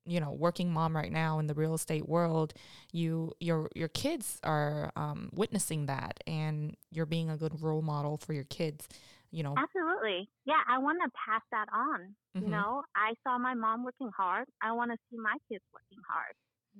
you 0.05 0.19
know 0.19 0.31
working 0.31 0.73
mom 0.73 0.95
right 0.95 1.11
now 1.11 1.39
in 1.39 1.47
the 1.47 1.53
real 1.53 1.73
estate 1.73 2.07
world 2.09 2.53
you 2.91 3.31
your 3.39 3.69
your 3.75 3.87
kids 3.87 4.39
are 4.43 4.91
um, 4.95 5.29
witnessing 5.33 5.85
that 5.85 6.19
and 6.27 6.75
you're 6.91 7.05
being 7.05 7.29
a 7.29 7.37
good 7.37 7.61
role 7.61 7.81
model 7.81 8.17
for 8.17 8.33
your 8.33 8.45
kids 8.45 8.89
you 9.31 9.43
know? 9.43 9.55
Absolutely. 9.57 10.29
Yeah 10.45 10.61
i 10.67 10.77
want 10.77 10.99
to 11.03 11.09
pass 11.25 11.41
that 11.51 11.67
on 11.73 12.15
mm-hmm. 12.35 12.45
you 12.45 12.51
know? 12.51 12.83
I 12.95 13.13
saw 13.23 13.37
my 13.37 13.53
mom 13.53 13.83
working 13.83 14.11
hard 14.15 14.45
i 14.61 14.71
want 14.71 14.91
to 14.91 14.97
see 15.09 15.17
my 15.17 15.35
kids 15.49 15.63
working 15.73 16.03
hard. 16.09 16.35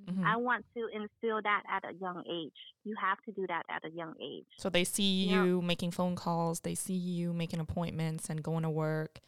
Mm-hmm. 0.10 0.26
i 0.26 0.36
want 0.38 0.66
to 0.78 0.88
instill 0.94 1.42
that 1.44 1.64
at 1.70 1.84
a 1.90 1.94
young 2.00 2.24
age 2.30 2.60
you 2.84 2.96
have 3.02 3.18
to 3.26 3.32
do 3.32 3.46
that 3.48 3.64
at 3.70 3.84
a 3.86 3.94
young 3.94 4.14
age. 4.22 4.46
So 4.58 4.70
they 4.70 4.84
see 4.84 5.26
you, 5.26 5.44
you 5.44 5.62
making 5.62 5.92
phone 5.92 6.16
calls 6.16 6.62
they 6.62 6.76
see 6.76 6.94
you 6.94 7.34
making 7.34 7.60
appointments 7.60 8.30
and 8.30 8.42
going 8.42 8.64
to 8.64 8.70
work 8.70 9.20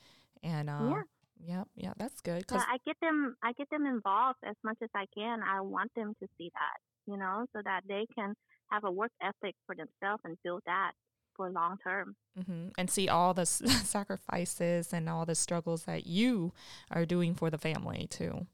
and 0.43 0.69
uh, 0.69 0.79
yeah. 0.81 1.01
yeah 1.45 1.63
yeah 1.75 1.93
that's 1.97 2.21
good 2.21 2.45
yeah, 2.51 2.63
i 2.67 2.77
get 2.85 2.95
them 3.01 3.35
i 3.43 3.51
get 3.53 3.69
them 3.69 3.85
involved 3.85 4.39
as 4.43 4.55
much 4.63 4.77
as 4.81 4.89
i 4.95 5.05
can 5.17 5.41
i 5.43 5.59
want 5.59 5.91
them 5.95 6.13
to 6.21 6.27
see 6.37 6.49
that 6.53 6.79
you 7.07 7.17
know? 7.17 7.45
So 7.53 7.61
that 7.63 7.81
they 7.87 8.05
can 8.15 8.35
have 8.71 8.83
a 8.83 8.91
work 8.91 9.11
ethic 9.21 9.55
for 9.65 9.75
themselves 9.75 10.21
and 10.23 10.37
build 10.43 10.61
that 10.65 10.91
for 11.41 11.49
long 11.49 11.77
term. 11.83 12.15
Mm-hmm. 12.37 12.69
And 12.77 12.89
see 12.89 13.09
all 13.09 13.33
the 13.33 13.45
sacrifices 13.95 14.93
and 14.93 15.09
all 15.09 15.25
the 15.25 15.35
struggles 15.35 15.83
that 15.83 16.05
you 16.05 16.53
are 16.91 17.05
doing 17.05 17.33
for 17.33 17.49
the 17.49 17.57
family 17.57 18.07
too. 18.09 18.45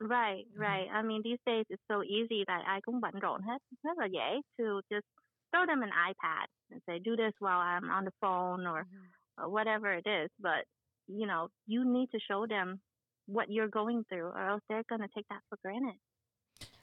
Right, 0.00 0.44
mm-hmm. 0.52 0.62
right. 0.62 0.86
I 0.92 1.02
mean, 1.02 1.22
these 1.24 1.38
days 1.46 1.66
it's 1.70 1.82
so 1.90 2.02
easy 2.02 2.44
that 2.46 2.62
I 2.66 2.80
cũng 2.80 3.00
bận 3.00 3.14
rộn 3.20 3.40
hết, 3.42 3.58
rất 3.82 3.98
là 3.98 4.08
dễ 4.08 4.40
to 4.58 4.80
just 4.90 5.06
throw 5.52 5.66
them 5.66 5.82
an 5.82 5.90
iPad 5.90 6.46
and 6.70 6.80
say, 6.86 6.98
do 6.98 7.16
this 7.16 7.34
while 7.40 7.60
I'm 7.60 7.90
on 7.90 8.04
the 8.04 8.14
phone 8.20 8.66
or, 8.66 8.84
mm-hmm. 8.84 9.42
or 9.42 9.48
whatever 9.48 9.92
it 9.92 10.06
is. 10.06 10.30
But, 10.38 10.64
you 11.06 11.26
know, 11.26 11.48
you 11.66 11.84
need 11.84 12.08
to 12.12 12.18
show 12.28 12.46
them 12.46 12.80
what 13.26 13.46
you're 13.48 13.68
going 13.68 14.04
through 14.08 14.28
or 14.36 14.50
else 14.50 14.62
they're 14.68 14.88
going 14.88 15.00
to 15.00 15.08
take 15.14 15.26
that 15.28 15.42
for 15.48 15.58
granted. 15.62 15.98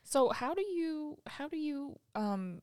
So 0.03 0.29
how 0.29 0.53
do 0.53 0.61
you, 0.61 1.17
how 1.27 1.47
do 1.47 1.57
you, 1.57 1.95
um, 2.15 2.61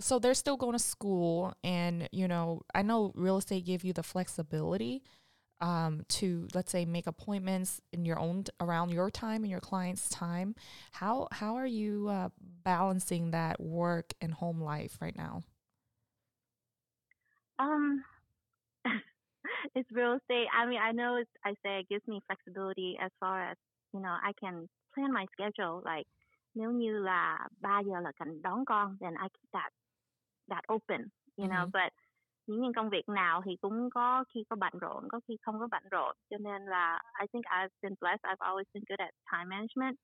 so 0.00 0.18
they're 0.18 0.34
still 0.34 0.56
going 0.56 0.72
to 0.72 0.78
school 0.78 1.52
and 1.64 2.08
you 2.12 2.28
know 2.28 2.62
i 2.74 2.82
know 2.82 3.12
real 3.14 3.36
estate 3.36 3.64
gave 3.64 3.84
you 3.84 3.92
the 3.92 4.02
flexibility 4.02 5.02
um, 5.60 6.04
to 6.08 6.48
let's 6.54 6.70
say 6.70 6.84
make 6.84 7.06
appointments 7.06 7.80
in 7.92 8.04
your 8.04 8.18
own 8.18 8.44
around 8.60 8.90
your 8.90 9.10
time 9.10 9.42
and 9.42 9.50
your 9.50 9.60
client's 9.60 10.08
time. 10.08 10.54
How 10.92 11.28
how 11.32 11.56
are 11.56 11.66
you 11.66 12.08
uh, 12.08 12.28
balancing 12.64 13.32
that 13.32 13.60
work 13.60 14.12
and 14.20 14.32
home 14.32 14.60
life 14.60 14.98
right 15.00 15.16
now? 15.16 15.42
Um 17.58 18.04
it's 19.74 19.90
real 19.90 20.14
estate. 20.14 20.46
I 20.56 20.66
mean 20.66 20.78
i 20.80 20.92
know 20.92 21.16
it's 21.16 21.30
i 21.44 21.50
say 21.64 21.80
it 21.80 21.88
gives 21.88 22.06
me 22.06 22.20
flexibility 22.26 22.96
as 23.02 23.10
far 23.18 23.50
as 23.50 23.56
you 23.92 24.00
know 24.00 24.14
i 24.22 24.32
can 24.40 24.68
plan 24.94 25.12
my 25.12 25.26
schedule 25.32 25.82
like 25.84 26.06
nếu 26.54 26.70
như 26.70 26.98
là 26.98 27.48
3 27.60 27.80
giờ 27.80 28.00
là 28.00 28.12
đón 28.42 28.64
con 28.64 28.96
then 29.00 29.14
I 29.14 29.28
keep 29.28 29.50
that 29.52 29.72
that 30.48 30.64
open 30.72 31.00
you 31.36 31.46
know 31.46 31.64
mm-hmm. 31.64 31.84
but 31.84 31.92
những 32.48 32.72
công 32.76 32.90
việc 32.90 33.08
nào 33.08 33.42
thì 33.44 33.56
cũng 33.60 33.90
có 33.90 34.24
khi 34.34 34.44
có 34.50 34.56
bận 34.56 34.72
rộn 34.80 35.08
có 35.08 35.20
khi 35.28 35.36
không 35.42 35.58
có 35.58 35.68
bận 35.70 35.82
rộn. 35.90 36.16
Cho 36.30 36.36
nên 36.40 36.62
là 36.62 37.02
I 37.20 37.26
think 37.32 37.44
I've 37.44 37.68
been 37.82 37.94
blessed 38.00 38.22
I've 38.22 38.48
always 38.48 38.64
been 38.74 38.84
good 38.88 38.98
at 38.98 39.14
time 39.32 39.44
management. 39.44 39.96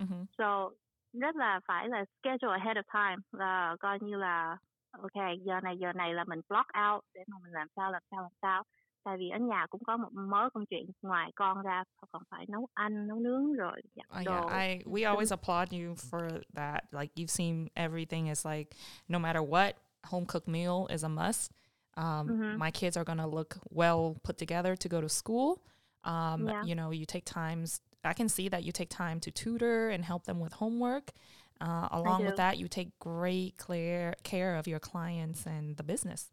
Mm-hmm. 0.00 0.24
so 0.38 0.70
rất 1.12 1.36
là 1.36 1.60
phải 1.66 1.88
là 1.88 2.04
schedule 2.18 2.58
ahead 2.58 2.76
of 2.76 2.82
time 2.92 3.22
là 3.32 3.76
coi 3.80 3.98
như 4.00 4.16
là 4.16 4.56
ok 4.90 5.24
giờ 5.46 5.60
này 5.62 5.78
giờ 5.78 5.92
này 5.92 6.14
là 6.14 6.24
mình 6.24 6.40
block 6.48 6.68
out 6.90 7.04
để 7.14 7.20
mà 7.26 7.36
mình 7.42 7.52
làm 7.52 7.68
sao 7.76 7.92
làm 7.92 8.02
sao 8.10 8.22
làm 8.22 8.32
sao. 8.42 8.62
Tại 9.04 9.16
vì 9.18 9.28
ở 9.28 9.38
nhà 9.38 9.66
cũng 9.70 9.84
có 9.84 9.96
một 9.96 10.08
mớ 10.12 10.50
công 10.54 10.66
chuyện 10.66 10.86
ngoài 11.02 11.32
con 11.36 11.62
ra 11.62 11.84
còn 12.10 12.22
phải 12.30 12.46
nấu 12.48 12.66
ăn 12.74 13.06
nấu 13.06 13.18
nướng 13.18 13.52
rồi 13.52 13.82
giặt 13.94 14.06
uh, 14.20 14.26
yeah, 14.26 14.42
I 14.52 14.92
we 14.92 15.14
always 15.14 15.30
applaud 15.30 15.72
you 15.72 15.94
for 15.94 16.40
that. 16.54 16.84
Like 16.90 17.14
you've 17.14 17.26
seen 17.26 17.68
everything 17.74 18.26
is 18.28 18.46
like 18.46 18.70
no 19.08 19.18
matter 19.18 19.42
what 19.42 19.72
home 20.06 20.26
cooked 20.26 20.48
meal 20.48 20.88
is 20.90 21.02
a 21.02 21.08
must. 21.08 21.52
Um, 21.96 22.28
mm-hmm. 22.28 22.58
My 22.58 22.70
kids 22.70 22.96
are 22.96 23.04
going 23.04 23.18
to 23.18 23.26
look 23.26 23.58
well 23.70 24.16
put 24.22 24.38
together 24.38 24.76
to 24.76 24.88
go 24.88 25.00
to 25.00 25.08
school. 25.08 25.62
Um, 26.04 26.48
yeah. 26.48 26.64
You 26.64 26.74
know, 26.74 26.90
you 26.90 27.06
take 27.06 27.24
times, 27.24 27.80
I 28.04 28.12
can 28.12 28.28
see 28.28 28.48
that 28.48 28.64
you 28.64 28.72
take 28.72 28.88
time 28.88 29.20
to 29.20 29.30
tutor 29.30 29.90
and 29.90 30.04
help 30.04 30.24
them 30.24 30.40
with 30.40 30.54
homework. 30.54 31.12
Uh, 31.60 31.88
along 31.92 32.24
with 32.24 32.36
that, 32.36 32.58
you 32.58 32.66
take 32.66 32.98
great 32.98 33.56
clear 33.56 34.14
care 34.24 34.56
of 34.56 34.66
your 34.66 34.80
clients 34.80 35.46
and 35.46 35.76
the 35.76 35.84
business. 35.84 36.30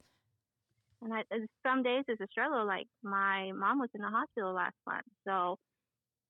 And 1.02 1.14
I, 1.14 1.24
some 1.64 1.84
days 1.84 2.04
it's 2.08 2.20
a 2.20 2.28
struggle. 2.32 2.66
Like 2.66 2.88
my 3.04 3.52
mom 3.54 3.80
was 3.80 3.90
in 3.94 4.02
the 4.02 4.10
hospital 4.10 4.54
last 4.54 4.76
month, 4.88 5.06
so 5.26 5.58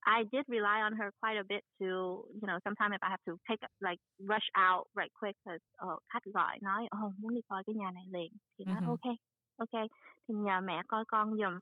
I 0.06 0.24
did 0.32 0.46
rely 0.48 0.82
on 0.82 0.94
her 0.94 1.12
quite 1.22 1.38
a 1.38 1.44
bit 1.44 1.64
to, 1.80 1.86
you 2.42 2.48
know, 2.48 2.60
sometimes 2.64 2.96
if 2.96 3.04
I 3.04 3.10
have 3.10 3.24
to 3.26 3.38
take 3.48 3.60
like 3.82 4.00
rush 4.20 4.48
out 4.56 4.88
right 4.96 5.12
quick 5.20 5.36
because 5.44 5.62
uh, 5.84 6.00
khách 6.14 6.24
gọi 6.34 6.60
nói, 6.62 6.88
oh, 6.98 7.14
muốn 7.20 7.36
đi 7.36 7.42
coi 7.50 7.64
cái 7.64 7.76
nhà 7.76 7.92
này 7.92 8.04
liền 8.08 8.32
thì 8.58 8.66
nói 8.66 8.82
mm-hmm. 8.82 8.90
ok, 8.90 9.16
ok 9.58 9.90
thì 10.28 10.34
nhờ 10.36 10.62
mẹ 10.62 10.82
coi 10.88 11.06
con 11.08 11.38
giùm. 11.38 11.60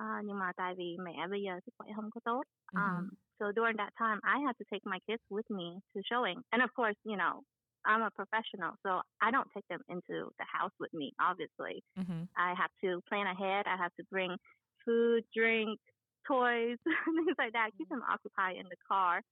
Uh, 0.00 0.24
nhưng 0.24 0.38
mà 0.38 0.52
tại 0.56 0.74
vì 0.78 0.96
mẹ 1.04 1.26
bây 1.30 1.42
giờ 1.42 1.60
sức 1.66 1.74
khỏe 1.78 1.88
không 1.96 2.10
có 2.10 2.20
tốt. 2.24 2.42
Mm-hmm. 2.72 2.96
Um, 2.96 3.10
so 3.38 3.52
during 3.52 3.76
that 3.76 3.92
time, 3.98 4.20
I 4.22 4.40
had 4.46 4.56
to 4.58 4.64
take 4.70 4.84
my 4.84 4.98
kids 5.06 5.22
with 5.30 5.48
me 5.50 5.80
to 5.94 6.00
showing, 6.10 6.42
and 6.50 6.62
of 6.62 6.70
course, 6.74 6.98
you 7.04 7.16
know, 7.16 7.42
I'm 7.84 8.02
a 8.02 8.10
professional, 8.10 8.72
so 8.82 9.02
I 9.20 9.30
don't 9.30 9.48
take 9.54 9.66
them 9.68 9.82
into 9.88 10.30
the 10.38 10.46
house 10.46 10.72
with 10.80 10.92
me. 10.94 11.12
Obviously, 11.20 11.82
mm-hmm. 11.98 12.22
I 12.36 12.54
have 12.54 12.72
to 12.82 13.00
plan 13.08 13.26
ahead. 13.26 13.66
I 13.66 13.76
have 13.76 13.94
to 13.98 14.04
bring 14.10 14.36
food, 14.84 15.24
drink, 15.34 15.78
toys, 16.26 16.76
things 16.84 17.36
like 17.38 17.52
that. 17.52 17.70
Keep 17.78 17.88
them 17.88 18.02
occupied 18.10 18.56
in 18.56 18.66
the 18.68 18.76
car 18.88 19.22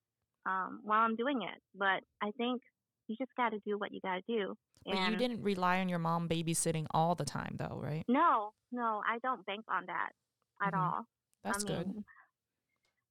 um, 0.46 0.80
while 0.84 1.00
I'm 1.00 1.16
doing 1.16 1.42
it. 1.42 1.60
But 1.74 2.02
I 2.22 2.30
think 2.36 2.62
you 3.08 3.16
just 3.16 3.34
got 3.36 3.50
to 3.50 3.58
do 3.66 3.78
what 3.78 3.92
you 3.92 4.00
got 4.00 4.16
to 4.16 4.22
do. 4.26 4.54
And 4.86 4.98
but 4.98 5.10
you 5.12 5.16
didn't 5.16 5.42
rely 5.42 5.80
on 5.80 5.88
your 5.88 5.98
mom 5.98 6.28
babysitting 6.28 6.86
all 6.90 7.14
the 7.14 7.24
time, 7.24 7.56
though, 7.58 7.78
right? 7.80 8.04
No, 8.08 8.52
no, 8.72 9.02
I 9.08 9.18
don't 9.22 9.44
bank 9.46 9.64
on 9.68 9.86
that 9.86 10.10
at 10.60 10.72
mm-hmm. 10.72 10.80
all. 10.80 11.06
That's 11.44 11.64
I 11.64 11.68
good. 11.68 12.04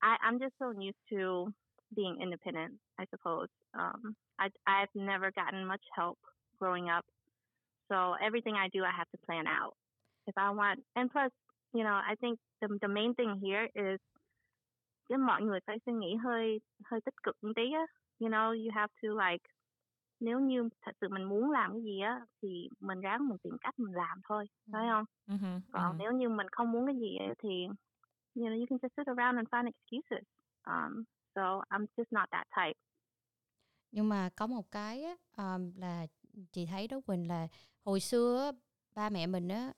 I, 0.03 0.17
I'm 0.25 0.39
just 0.39 0.53
so 0.59 0.73
used 0.77 0.97
to 1.09 1.53
being 1.95 2.19
independent, 2.21 2.73
I 2.99 3.05
suppose. 3.09 3.47
Um, 3.77 4.15
I, 4.39 4.49
I've 4.67 4.89
never 4.95 5.31
gotten 5.31 5.65
much 5.65 5.81
help 5.95 6.17
growing 6.59 6.89
up. 6.89 7.05
So 7.89 8.15
everything 8.23 8.55
I 8.55 8.69
do, 8.69 8.83
I 8.83 8.91
have 8.95 9.09
to 9.11 9.17
plan 9.25 9.47
out. 9.47 9.73
If 10.27 10.37
I 10.37 10.49
want, 10.51 10.79
and 10.95 11.11
plus, 11.11 11.31
you 11.73 11.81
know, 11.83 12.01
I 12.09 12.15
think 12.21 12.39
the 12.61 12.67
the 12.81 12.87
main 12.87 13.13
thing 13.15 13.39
here 13.41 13.67
is 13.73 13.99
cái 15.09 15.17
mọi 15.17 15.41
người 15.41 15.59
phải 15.67 15.77
suy 15.85 15.93
nghĩ 15.93 16.15
hơi 16.23 16.59
hơi 16.85 17.01
tích 17.01 17.23
cực 17.23 17.35
một 17.43 17.51
tí 17.55 17.71
á. 17.73 17.85
You 18.19 18.29
know, 18.29 18.47
you 18.65 18.71
have 18.75 18.93
to 19.03 19.09
like 19.29 19.43
nếu 20.19 20.39
như 20.39 20.69
thật 20.81 20.91
sự 21.01 21.09
mình 21.09 21.23
muốn 21.23 21.51
làm 21.51 21.71
cái 21.73 21.81
gì 21.83 21.99
á 21.99 22.19
thì 22.41 22.69
mình 22.79 23.01
ráng 23.01 23.27
mình 23.29 23.37
tìm 23.43 23.53
cách 23.61 23.79
mình 23.79 23.93
làm 23.95 24.21
thôi 24.29 24.45
phải 24.71 24.87
không 24.91 25.05
Mm-hmm. 25.27 25.59
còn 25.71 25.97
nếu 25.97 26.11
như 26.11 26.29
mình 26.29 26.47
không 26.51 26.71
muốn 26.71 26.85
cái 26.85 26.95
gì 26.95 27.17
á, 27.17 27.33
thì 27.39 27.65
you 28.35 28.43
know 28.43 28.59
you 28.59 28.65
can 28.69 28.77
just 28.79 28.89
sit 28.97 29.07
around 29.07 29.37
and 29.37 29.47
find 29.49 29.65
excuses 29.65 30.23
um, 30.65 31.03
so 31.35 31.61
I'm 31.69 31.85
just 31.97 32.05
not 32.11 32.29
that 32.31 32.47
type 32.57 32.79
nhưng 33.91 34.09
mà 34.09 34.29
có 34.35 34.47
một 34.47 34.71
cái 34.71 35.03
á, 35.03 35.15
um, 35.37 35.71
là 35.77 36.07
chị 36.51 36.65
thấy 36.65 36.87
đó 36.87 37.01
Quỳnh 37.05 37.27
là 37.27 37.47
hồi 37.83 37.99
xưa 37.99 38.51
ba 38.95 39.09
mẹ 39.09 39.27
mình 39.27 39.47
á 39.47 39.73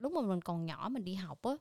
lúc 0.00 0.12
mà 0.12 0.22
mình 0.22 0.42
còn 0.42 0.66
nhỏ 0.66 0.88
mình 0.92 1.04
đi 1.04 1.14
học 1.14 1.42
á 1.42 1.52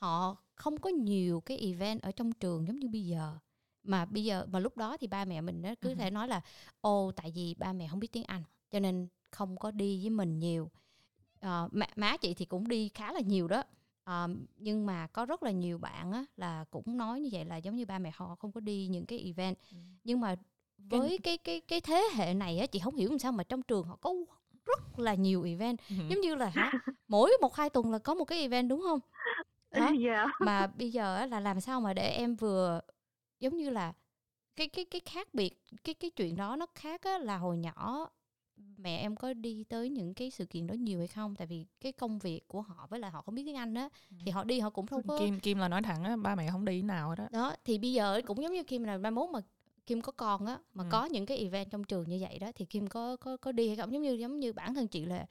họ 0.00 0.36
không 0.54 0.80
có 0.80 0.90
nhiều 0.90 1.40
cái 1.40 1.58
event 1.58 2.02
ở 2.02 2.12
trong 2.12 2.32
trường 2.32 2.66
giống 2.66 2.76
như 2.76 2.88
bây 2.88 3.06
giờ 3.06 3.38
mà 3.84 4.04
bây 4.04 4.24
giờ 4.24 4.46
mà 4.52 4.58
lúc 4.60 4.76
đó 4.76 4.96
thì 5.00 5.06
ba 5.06 5.24
mẹ 5.24 5.40
mình 5.40 5.62
á 5.62 5.74
cứ 5.82 5.88
Ừ. 5.90 5.94
thể 5.94 6.10
nói 6.10 6.28
là 6.28 6.40
ô 6.80 7.12
tại 7.16 7.32
vì 7.34 7.54
ba 7.58 7.72
mẹ 7.72 7.88
không 7.88 8.00
biết 8.00 8.12
tiếng 8.12 8.24
Anh 8.24 8.42
cho 8.70 8.80
nên 8.80 9.08
không 9.30 9.56
có 9.56 9.70
đi 9.70 10.00
với 10.02 10.10
mình 10.10 10.38
nhiều 10.38 10.70
Ờ, 11.40 11.68
má, 11.72 11.86
má 11.96 12.16
chị 12.16 12.34
thì 12.34 12.44
cũng 12.44 12.68
đi 12.68 12.88
khá 12.88 13.12
là 13.12 13.20
nhiều 13.20 13.48
đó 13.48 13.62
Ờ, 14.04 14.28
nhưng 14.56 14.86
mà 14.86 15.06
có 15.06 15.26
rất 15.26 15.42
là 15.42 15.50
nhiều 15.50 15.78
bạn 15.78 16.12
á 16.12 16.24
là 16.36 16.64
cũng 16.70 16.96
nói 16.96 17.20
như 17.20 17.28
vậy 17.32 17.44
là 17.44 17.56
giống 17.56 17.76
như 17.76 17.86
ba 17.86 17.98
mẹ 17.98 18.10
họ 18.14 18.34
không 18.34 18.52
có 18.52 18.60
đi 18.60 18.86
những 18.88 19.06
cái 19.06 19.18
event 19.18 19.56
Ừ. 19.70 19.76
nhưng 20.04 20.20
mà 20.20 20.36
với 20.78 21.18
cái 21.22 21.38
cái 21.38 21.60
cái 21.60 21.80
thế 21.80 22.08
hệ 22.14 22.34
này 22.34 22.58
á 22.58 22.66
chị 22.66 22.78
không 22.78 22.96
hiểu 22.96 23.10
làm 23.10 23.18
sao 23.18 23.32
mà 23.32 23.44
trong 23.44 23.62
trường 23.62 23.84
họ 23.86 23.96
có 23.96 24.14
rất 24.66 24.98
là 24.98 25.14
nhiều 25.14 25.42
event. 25.42 25.80
Giống 25.88 26.20
như 26.20 26.34
là 26.34 26.48
hả 26.48 26.72
mỗi 27.08 27.32
một 27.40 27.54
hai 27.54 27.70
tuần 27.70 27.92
là 27.92 27.98
có 27.98 28.14
một 28.14 28.24
cái 28.24 28.40
event 28.40 28.68
đúng 28.68 28.82
không? 28.82 29.00
Đó. 29.70 29.90
yeah 30.06 30.28
mà 30.40 30.66
bây 30.66 30.90
giờ 30.90 31.26
là 31.26 31.40
làm 31.40 31.60
sao 31.60 31.80
mà 31.80 31.94
để 31.94 32.08
em 32.08 32.34
vừa 32.34 32.80
giống 33.40 33.56
như 33.56 33.70
là 33.70 33.92
cái 34.56 34.68
cái 34.68 34.84
cái 34.84 35.00
khác 35.00 35.34
biệt 35.34 35.62
cái 35.84 35.94
cái 35.94 36.10
chuyện 36.10 36.36
đó 36.36 36.56
nó 36.56 36.66
khác 36.74 37.02
á, 37.02 37.18
là 37.18 37.36
hồi 37.36 37.58
nhỏ 37.58 38.10
mẹ 38.76 38.98
em 38.98 39.16
có 39.16 39.32
đi 39.32 39.64
tới 39.64 39.90
những 39.90 40.14
cái 40.14 40.30
sự 40.30 40.46
kiện 40.46 40.66
đó 40.66 40.72
nhiều 40.72 40.98
hay 40.98 41.08
không? 41.08 41.36
Tại 41.36 41.46
vì 41.46 41.66
cái 41.80 41.92
công 41.92 42.18
việc 42.18 42.48
của 42.48 42.60
họ 42.62 42.86
với 42.90 43.00
lại 43.00 43.10
họ 43.10 43.22
không 43.22 43.34
biết 43.34 43.42
tiếng 43.46 43.56
Anh 43.56 43.74
á 43.74 43.88
thì 44.24 44.30
họ 44.30 44.44
đi 44.44 44.60
họ 44.60 44.70
cũng 44.70 44.86
không 44.86 45.02
có 45.08 45.18
Kim 45.18 45.40
Kim 45.40 45.58
là 45.58 45.68
nói 45.68 45.82
thẳng 45.82 46.04
á, 46.04 46.16
ba 46.16 46.34
mẹ 46.34 46.50
không 46.50 46.64
đi 46.64 46.82
nào 46.82 47.08
hết 47.08 47.18
á. 47.18 47.28
đó 47.32 47.54
thì 47.64 47.78
bây 47.78 47.92
giờ 47.92 48.20
cũng 48.26 48.42
giống 48.42 48.52
như 48.52 48.62
Kim 48.62 48.84
là 48.84 48.98
mai 48.98 49.10
mốt 49.10 49.30
mà 49.30 49.40
Kim 49.86 50.00
có 50.00 50.12
con 50.12 50.46
á 50.46 50.58
mà 50.74 50.84
Ừ. 50.84 50.88
có 50.90 51.04
những 51.04 51.26
cái 51.26 51.38
event 51.38 51.70
trong 51.70 51.84
trường 51.84 52.08
như 52.08 52.18
vậy 52.20 52.38
đó 52.38 52.50
thì 52.54 52.64
Kim 52.64 52.86
có 52.86 53.16
có 53.16 53.36
có 53.36 53.52
đi 53.52 53.66
hay 53.68 53.76
không? 53.76 53.92
Giống 53.92 54.02
như 54.02 54.12
giống 54.12 54.40
như 54.40 54.52
bản 54.52 54.74
thân 54.74 54.88
chị 54.88 55.04
là 55.04 55.26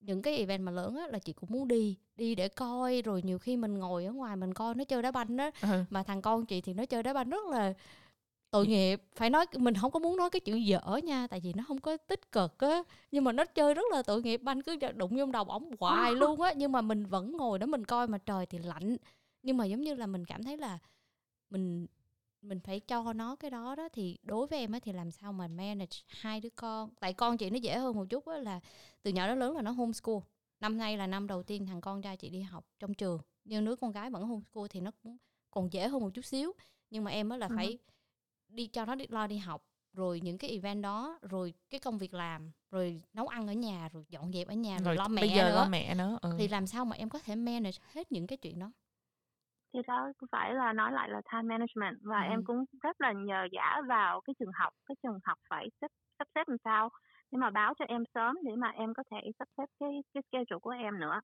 những 0.00 0.22
cái 0.22 0.36
event 0.36 0.62
mà 0.62 0.72
lớn 0.72 0.96
á 0.96 1.06
là 1.08 1.18
chị 1.18 1.32
cũng 1.32 1.50
muốn 1.52 1.68
đi 1.68 1.96
đi 2.16 2.34
để 2.34 2.48
coi. 2.48 3.02
Rồi 3.02 3.22
nhiều 3.24 3.38
khi 3.38 3.56
mình 3.56 3.78
ngồi 3.78 4.04
ở 4.04 4.12
ngoài 4.12 4.36
mình 4.36 4.54
coi 4.54 4.74
nó 4.74 4.84
chơi 4.84 5.02
đá 5.02 5.10
banh 5.10 5.36
á 5.36 5.50
Ừ. 5.62 5.84
mà 5.90 6.02
thằng 6.02 6.22
con 6.22 6.46
chị 6.46 6.60
thì 6.60 6.74
nó 6.74 6.86
chơi 6.86 7.02
đá 7.02 7.12
banh 7.12 7.30
rất 7.30 7.46
là 7.46 7.74
tội 8.50 8.66
nghiệp. 8.66 9.02
Phải 9.14 9.30
nói 9.30 9.46
mình 9.56 9.74
không 9.74 9.90
có 9.90 9.98
muốn 9.98 10.16
nói 10.16 10.30
cái 10.30 10.40
chữ 10.40 10.54
dở 10.54 10.80
nha 11.04 11.26
tại 11.30 11.40
vì 11.40 11.52
nó 11.52 11.64
không 11.68 11.80
có 11.80 11.96
tích 11.96 12.32
cực 12.32 12.58
á. 12.58 12.82
Nhưng 13.12 13.24
mà 13.24 13.32
nó 13.32 13.44
chơi 13.44 13.74
rất 13.74 13.84
là 13.92 14.02
tội 14.02 14.22
nghiệp 14.22 14.42
banh 14.42 14.62
cứ 14.62 14.76
đụng 14.96 15.16
vô 15.16 15.26
đầu 15.26 15.44
ổng 15.44 15.70
hoài 15.80 16.14
luôn 16.36 16.40
á. 16.40 16.52
Nhưng 16.56 16.72
mà 16.72 16.80
mình 16.82 17.06
vẫn 17.06 17.32
ngồi 17.32 17.58
đó 17.58 17.66
mình 17.66 17.84
coi 17.84 18.06
mà 18.08 18.18
trời 18.18 18.46
thì 18.46 18.58
lạnh. 18.58 18.96
Nhưng 19.42 19.56
mà 19.56 19.64
giống 19.66 19.80
như 19.80 19.94
là 19.94 20.06
mình 20.06 20.24
cảm 20.24 20.42
thấy 20.44 20.56
là 20.56 20.78
mình 21.50 21.86
mình 22.42 22.60
phải 22.60 22.80
cho 22.80 23.12
nó 23.12 23.36
cái 23.36 23.50
đó 23.50 23.74
đó 23.74 23.88
thì 23.92 24.18
đối 24.22 24.46
với 24.46 24.58
em 24.58 24.72
á 24.72 24.78
thì 24.82 24.92
làm 24.92 25.10
sao 25.10 25.32
mà 25.32 25.48
manage 25.48 25.96
hai 26.08 26.40
đứa 26.40 26.48
con 26.56 26.90
tại 27.00 27.12
con 27.14 27.36
chị 27.36 27.50
nó 27.50 27.56
dễ 27.56 27.78
hơn 27.78 27.96
một 27.96 28.04
chút 28.10 28.26
á 28.26 28.36
là 28.38 28.60
từ 29.02 29.10
nhỏ 29.10 29.26
đến 29.26 29.38
lớn 29.38 29.56
là 29.56 29.62
nó 29.62 29.70
homeschool 29.70 30.16
năm 30.60 30.78
nay 30.78 30.96
là 30.96 31.06
năm 31.06 31.26
đầu 31.26 31.42
tiên 31.42 31.66
thằng 31.66 31.80
con 31.80 32.02
trai 32.02 32.16
chị 32.16 32.28
đi 32.30 32.40
học 32.40 32.64
trong 32.78 32.94
trường 32.94 33.20
nhưng 33.44 33.64
đứa 33.64 33.76
con 33.76 33.92
gái 33.92 34.10
vẫn 34.10 34.22
homeschool 34.24 34.66
thì 34.70 34.80
nó 34.80 34.90
cũng 35.02 35.16
còn 35.50 35.72
dễ 35.72 35.88
hơn 35.88 36.00
một 36.00 36.10
chút 36.14 36.24
xíu 36.24 36.52
nhưng 36.90 37.04
mà 37.04 37.10
em 37.10 37.28
á 37.28 37.36
là 37.36 37.46
Ừ. 37.48 37.54
phải 37.56 37.78
đi 38.48 38.66
cho 38.66 38.84
nó 38.84 38.94
đi 38.94 39.06
lo 39.08 39.26
đi 39.26 39.36
học 39.38 39.64
rồi 39.92 40.20
những 40.20 40.38
cái 40.38 40.50
event 40.50 40.82
đó 40.82 41.18
rồi 41.22 41.54
cái 41.70 41.80
công 41.80 41.98
việc 41.98 42.14
làm 42.14 42.52
rồi 42.70 43.02
nấu 43.12 43.26
ăn 43.28 43.46
ở 43.46 43.52
nhà 43.52 43.88
rồi 43.88 44.04
dọn 44.08 44.32
dẹp 44.32 44.48
ở 44.48 44.54
nhà 44.54 44.76
rồi, 44.78 44.84
Rồi 44.84 44.96
lo 44.96 45.08
mẹ 45.08 45.22
bây 45.22 45.30
giờ 45.30 45.48
nữa 45.48 45.56
lo 45.56 45.68
mẹ 45.68 45.94
nữa. 45.94 46.18
Ừ. 46.22 46.34
thì 46.38 46.48
làm 46.48 46.66
sao 46.66 46.84
mà 46.84 46.96
em 46.96 47.08
có 47.08 47.18
thể 47.18 47.34
manage 47.36 47.78
hết 47.92 48.12
những 48.12 48.26
cái 48.26 48.36
chuyện 48.38 48.58
đó 48.58 48.72
thì 49.74 49.80
đó 49.86 50.12
cũng 50.18 50.28
phải 50.32 50.54
là 50.54 50.72
nói 50.72 50.92
lại 50.92 51.08
là 51.10 51.20
time 51.32 51.42
management 51.42 51.96
và 52.02 52.20
Ừ. 52.22 52.28
em 52.30 52.44
cũng 52.44 52.64
rất 52.82 53.00
là 53.00 53.12
nhờ 53.12 53.48
giả 53.52 53.80
vào 53.88 54.20
cái 54.20 54.34
trường 54.38 54.52
học 54.54 54.72
cái 54.86 54.96
trường 55.02 55.18
học 55.24 55.38
phải 55.50 55.68
sắp 55.80 55.90
sắp 56.18 56.28
xếp 56.34 56.48
làm 56.48 56.58
sao 56.64 56.88
để 57.32 57.36
mà 57.38 57.50
báo 57.50 57.74
cho 57.78 57.84
em 57.88 58.04
sớm 58.14 58.36
để 58.44 58.52
mà 58.56 58.68
em 58.68 58.94
có 58.94 59.02
thể 59.10 59.20
sắp 59.38 59.48
xếp 59.56 59.64
cái 59.80 59.90
cái 60.14 60.22
schedule 60.32 60.58
của 60.62 60.70
em 60.70 61.00
nữa 61.00 61.20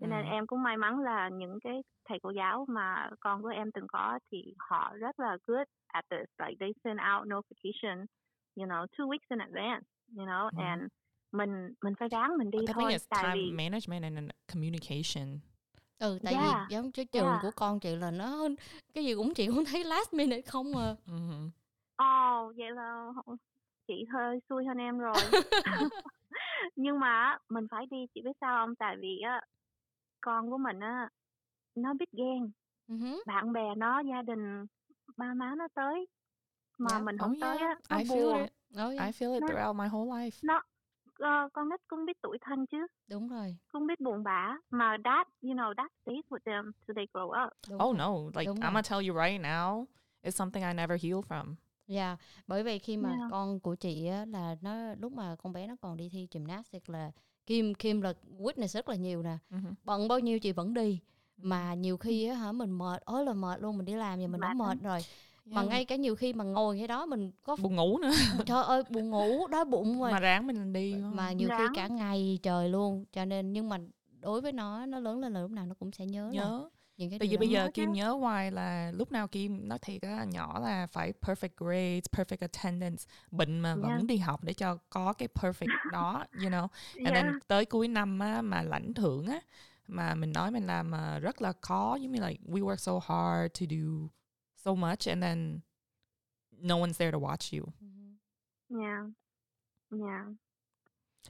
cho 0.00 0.06
nên 0.06 0.24
Ừ. 0.24 0.30
em 0.30 0.46
cũng 0.46 0.62
may 0.62 0.76
mắn 0.76 0.98
là 1.00 1.28
những 1.28 1.58
cái 1.64 1.82
thầy 2.08 2.18
cô 2.22 2.30
giáo 2.30 2.64
mà 2.68 3.10
con 3.20 3.42
của 3.42 3.48
em 3.48 3.72
từng 3.72 3.86
có 3.88 4.18
thì 4.32 4.54
họ 4.58 4.92
rất 4.96 5.20
là 5.20 5.36
good 5.46 5.66
at 5.86 6.04
this 6.10 6.28
like 6.38 6.56
they 6.60 6.72
send 6.84 7.00
out 7.14 7.28
notification 7.28 8.06
you 8.56 8.66
know 8.66 8.86
two 8.86 9.06
weeks 9.08 9.26
in 9.28 9.38
advance 9.38 9.86
you 10.16 10.24
know 10.26 10.50
Mhm. 10.52 10.60
and 10.64 10.82
mình 11.32 11.74
mình 11.84 11.94
phải 11.98 12.08
ráng 12.08 12.38
mình 12.38 12.50
đi 12.50 12.58
think 12.58 12.74
thôi 12.74 12.92
tại 13.08 13.22
time 13.22 13.34
vì 13.34 13.52
management 13.52 14.02
and 14.02 14.30
communication. 14.52 15.38
Ừ 15.98 16.18
tại 16.24 16.34
Yeah. 16.34 16.54
vì 16.68 16.74
giống 16.74 16.92
cái 16.92 17.04
trường 17.04 17.26
Yeah. 17.26 17.42
của 17.42 17.50
con 17.56 17.80
chị 17.80 17.96
là 17.96 18.10
nó 18.10 18.48
cái 18.94 19.04
gì 19.04 19.14
cũng 19.14 19.34
chị 19.34 19.46
cũng 19.46 19.64
thấy 19.64 19.84
last 19.84 20.12
minute 20.14 20.42
không 20.42 20.76
à 20.76 20.94
Mhm. 21.06 21.50
Ồ, 21.96 22.52
vậy 22.56 22.70
là 22.70 23.06
chị 23.88 24.04
hơi 24.12 24.38
xui 24.48 24.64
hơn 24.64 24.76
em 24.78 24.98
rồi. 24.98 25.14
Nhưng 26.76 27.00
mà 27.00 27.38
mình 27.48 27.66
phải 27.70 27.86
đi, 27.90 27.96
chị 28.14 28.20
biết 28.24 28.30
sao 28.40 28.66
không? 28.66 28.74
Tại 28.74 28.96
vì 29.00 29.20
á, 29.20 29.40
con 30.20 30.50
của 30.50 30.58
mình 30.58 30.80
á, 30.80 31.08
nó 31.74 31.94
biết 31.94 32.12
ghen. 32.12 32.50
Ừ 32.88 32.96
hứ. 32.96 33.22
Bạn 33.26 33.52
bè 33.52 33.74
nó, 33.76 34.00
gia 34.10 34.22
đình, 34.22 34.66
ba 35.16 35.34
má 35.34 35.54
nó 35.58 35.68
tới. 35.74 36.06
Mà 36.78 36.90
Dạ. 36.90 36.98
mình 37.04 37.16
Oh 37.16 37.20
không 37.20 37.34
tới 37.40 37.58
yeah, 37.58 37.70
á, 37.70 37.78
nó 37.90 37.96
I 37.98 38.04
buồn. 38.04 38.18
feel 38.18 38.42
it. 38.44 38.52
Ờ, 38.74 38.90
I 38.90 38.96
feel 38.98 39.34
it 39.34 39.42
throughout 39.48 39.76
my 39.76 39.86
whole 39.86 40.10
life. 40.10 40.38
Nó, 40.42 40.62
ờ, 41.18 41.48
con 41.52 41.68
nít 41.68 41.80
cũng 41.88 42.06
biết 42.06 42.16
tuổi 42.22 42.38
thân 42.40 42.66
chứ. 42.66 42.78
đúng 43.08 43.28
rồi 43.28 43.56
Cũng 43.72 43.86
biết 43.86 44.00
buồn 44.00 44.22
bã. 44.24 44.56
Mà 44.70 44.96
that, 45.04 45.28
you 45.42 45.50
know, 45.54 45.74
that 45.76 45.92
stays 46.02 46.24
with 46.30 46.38
them 46.44 46.72
till 46.86 46.96
they 46.96 47.06
grow 47.12 47.46
up. 47.46 47.52
đúng 47.68 47.78
Oh 47.82 47.96
rồi. 47.98 47.98
no, 47.98 48.38
like 48.40 48.46
Đúng 48.46 48.56
I'm 48.56 48.60
gonna 48.72 48.82
tell 48.82 49.08
you 49.08 49.16
right 49.24 49.40
now, 49.42 49.84
it's 50.22 50.30
something 50.30 50.62
I 50.62 50.74
never 50.74 51.04
healed 51.04 51.24
from. 51.28 51.54
Dạ, 51.86 52.16
bởi 52.46 52.62
vì 52.62 52.78
khi 52.78 52.96
mà 52.96 53.08
Yeah. 53.10 53.30
con 53.30 53.60
của 53.60 53.74
chị 53.74 54.06
á, 54.06 54.24
là 54.24 54.56
nó 54.60 54.94
lúc 55.00 55.12
mà 55.12 55.36
con 55.42 55.52
bé 55.52 55.66
nó 55.66 55.76
còn 55.80 55.96
đi 55.96 56.08
thi 56.08 56.28
gymnastics 56.30 56.90
là 56.90 57.10
Kim 57.46 57.74
Kim 57.74 58.00
là 58.00 58.12
witness 58.38 58.66
rất 58.66 58.88
là 58.88 58.94
nhiều 58.96 59.22
nè. 59.22 59.38
Mhm. 59.50 59.74
Bận 59.84 60.08
bao 60.08 60.18
nhiêu 60.18 60.38
chị 60.38 60.52
vẫn 60.52 60.74
đi. 60.74 61.00
Mà 61.36 61.74
nhiều 61.74 61.96
khi 61.96 62.26
á 62.26 62.34
hả 62.34 62.52
mình 62.52 62.70
mệt, 62.70 63.02
ối 63.04 63.24
là 63.24 63.32
mệt 63.32 63.60
luôn, 63.60 63.76
mình 63.76 63.86
đi 63.86 63.94
làm 63.94 64.20
và 64.20 64.26
mình 64.26 64.40
đã 64.40 64.54
Mệt 64.54 64.78
rồi. 64.82 64.98
Mà 65.46 65.60
Yeah, 65.60 65.70
ngay 65.70 65.84
cả 65.84 65.96
nhiều 65.96 66.16
khi 66.16 66.32
mà 66.32 66.44
ngồi 66.44 66.78
cái 66.78 66.88
đó 66.88 67.06
mình 67.06 67.32
có 67.42 67.56
buồn 67.56 67.76
ngủ 67.76 67.98
nữa. 67.98 68.10
trời 68.46 68.62
ơi 68.64 68.82
buồn 68.90 69.10
ngủ, 69.10 69.46
đói 69.46 69.64
bụng 69.64 70.00
rồi. 70.00 70.12
mà 70.12 70.20
ráng 70.20 70.46
mình 70.46 70.72
đi. 70.72 70.94
Mà 71.12 71.32
nhiều 71.32 71.48
khi 71.48 71.64
Ráng. 71.64 71.72
cả 71.74 71.86
ngày 71.88 72.38
trời 72.42 72.68
luôn. 72.68 73.04
Cho 73.12 73.24
nên 73.24 73.52
nhưng 73.52 73.68
mà 73.68 73.78
đối 74.20 74.40
với 74.40 74.52
nó 74.52 74.86
nó 74.86 74.98
lớn 74.98 75.20
lên 75.20 75.32
là 75.32 75.40
lúc 75.40 75.50
nào 75.50 75.66
nó 75.66 75.74
cũng 75.78 75.92
sẽ 75.92 76.06
nhớ, 76.06 76.24
là 76.26 76.32
nhớ. 76.32 76.68
những 76.96 77.10
cái 77.10 77.18
Tại 77.18 77.28
vì 77.28 77.36
bây 77.36 77.48
giờ 77.48 77.68
Kim 77.74 77.92
nhớ 77.92 78.12
hoài 78.12 78.50
là 78.50 78.90
lúc 78.94 79.12
nào 79.12 79.28
Kim 79.28 79.68
nói 79.68 79.78
thiệt 79.82 80.02
á 80.02 80.24
nhỏ 80.24 80.58
là 80.58 80.86
phải 80.86 81.12
perfect 81.20 81.48
grades, 81.56 82.04
perfect 82.12 82.36
attendance, 82.40 83.04
bệnh 83.30 83.60
mà 83.60 83.68
Yeah. 83.68 83.82
vẫn 83.82 84.06
đi 84.06 84.16
học 84.16 84.44
để 84.44 84.52
cho 84.54 84.78
có 84.90 85.12
cái 85.12 85.28
perfect 85.34 85.90
đó, 85.92 86.24
you 86.42 86.48
know. 86.50 86.68
And 87.04 87.06
Yeah. 87.06 87.14
then 87.14 87.26
tới 87.48 87.64
cuối 87.64 87.88
năm 87.88 88.18
á 88.18 88.42
mà 88.42 88.62
lãnh 88.62 88.94
thưởng 88.94 89.26
á 89.26 89.40
mà 89.88 90.14
mình 90.14 90.32
nói 90.32 90.50
mình 90.50 90.66
làm 90.66 90.92
rất 91.22 91.42
là 91.42 91.52
khó 91.60 91.96
giống 92.00 92.12
như 92.12 92.20
like 92.26 92.40
we 92.46 92.64
work 92.64 92.76
so 92.76 92.92
hard 92.92 93.60
to 93.60 93.66
do 93.70 94.08
so 94.66 94.74
much 94.74 95.06
and 95.06 95.22
then 95.22 95.60
no 96.62 96.76
one's 96.76 96.98
there 96.98 97.12
to 97.12 97.18
watch 97.18 97.52
you. 97.52 97.64
Ừ. 97.80 97.86
Yeah. 98.80 99.06
Yeah. 99.90 100.26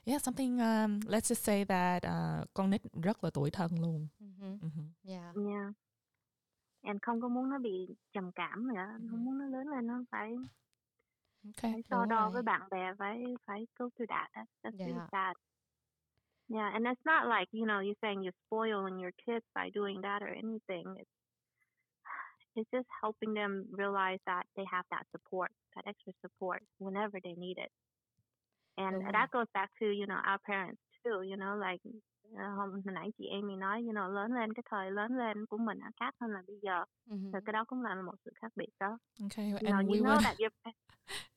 Yeah, 0.07 0.19
something 0.23 0.61
um, 0.61 1.01
let's 1.07 1.29
just 1.29 1.43
say 1.45 1.65
that 1.65 2.05
uh, 2.05 2.45
con 2.55 2.71
nít 2.71 2.83
rất 3.03 3.25
là 3.25 3.31
tuổi 3.31 3.51
thân 3.51 3.71
luôn. 3.81 4.09
Ừ 4.21 4.27
hứ. 4.41 4.57
Mhm. 4.63 4.93
Dạ. 5.05 5.33
Yeah. 5.51 5.73
Em 6.83 6.99
không 7.03 7.21
có 7.21 7.29
muốn 7.29 7.51
nó 7.51 7.59
bị 7.59 7.87
trầm 8.13 8.33
cảm 8.33 8.69
nữa, 8.69 8.87
Ừ. 9.01 9.07
không 9.11 9.25
muốn 9.25 9.39
nó 9.39 9.45
lớn 9.47 9.69
lên 9.69 9.87
nó 9.87 10.03
phải 10.11 10.35
Okay. 11.47 11.73
phải 11.73 11.83
so 11.91 12.05
đo 12.07 12.21
rồi. 12.23 12.31
với 12.33 12.43
bạn 12.43 12.69
bè, 12.71 12.93
phải 12.99 13.25
phải 13.47 13.67
go 13.79 13.89
through 13.97 14.09
that. 14.11 14.31
That's, 14.35 14.47
that's 14.63 14.79
really 14.79 14.93
Yeah. 14.93 15.09
sad. 15.13 15.37
Yeah, 16.49 16.73
and 16.75 16.87
it's 16.87 17.05
not 17.05 17.39
like 17.39 17.59
you 17.59 17.67
know 17.67 17.81
you're 17.81 17.99
saying 18.03 18.21
you're 18.23 18.39
spoiling 18.47 18.99
your 19.03 19.13
kids 19.27 19.47
by 19.55 19.71
doing 19.75 20.03
that 20.03 20.23
or 20.23 20.29
anything. 20.29 20.85
It's 20.97 21.11
it's 22.57 22.71
just 22.73 22.89
helping 23.03 23.35
them 23.35 23.67
realize 23.71 24.21
that 24.27 24.45
they 24.57 24.65
have 24.71 24.85
that 24.91 25.05
support, 25.13 25.51
that 25.75 25.85
extra 25.87 26.13
support 26.23 26.63
whenever 26.79 27.21
they 27.25 27.35
need 27.37 27.59
it. 27.59 27.71
And 28.77 29.03
rồi. 29.03 29.13
that 29.13 29.31
goes 29.31 29.49
back 29.55 29.71
to 29.81 29.87
you 29.87 30.07
know 30.07 30.21
our 30.31 30.41
parents 30.47 30.83
too. 31.05 31.23
You 31.23 31.37
know, 31.37 31.57
like 31.57 31.81
hôm 32.35 32.73
hồi 32.73 32.95
nãy 32.95 33.11
chị 33.19 33.29
Amy 33.29 33.57
nói, 33.57 33.83
you 33.87 33.93
know, 33.93 34.09
lớn 34.09 34.33
lên 34.33 34.53
cái 34.53 34.63
thời 34.71 34.91
lớn 34.91 35.17
lên 35.19 35.47
của 35.47 35.57
mình 35.59 35.79
nó 35.79 35.91
khác 36.01 36.15
hơn 36.21 36.31
là 36.31 36.43
bây 36.47 36.57
giờ. 36.63 36.79
Hứ. 36.79 37.17
Rồi 37.17 37.19
mm-hmm. 37.19 37.41
cái 37.47 37.53
đó 37.53 37.65
cũng 37.69 37.83
là 37.83 37.95
một 37.95 38.15
sự 38.25 38.31
khác 38.41 38.53
biệt 38.57 38.71
đó. 38.81 38.99
Okay. 39.23 39.51
You 39.51 39.57
And 39.57 39.69
know, 39.69 39.93
we 39.93 39.97
you 39.97 40.05
know 40.05 40.21
that 40.23 40.37
your 40.39 40.51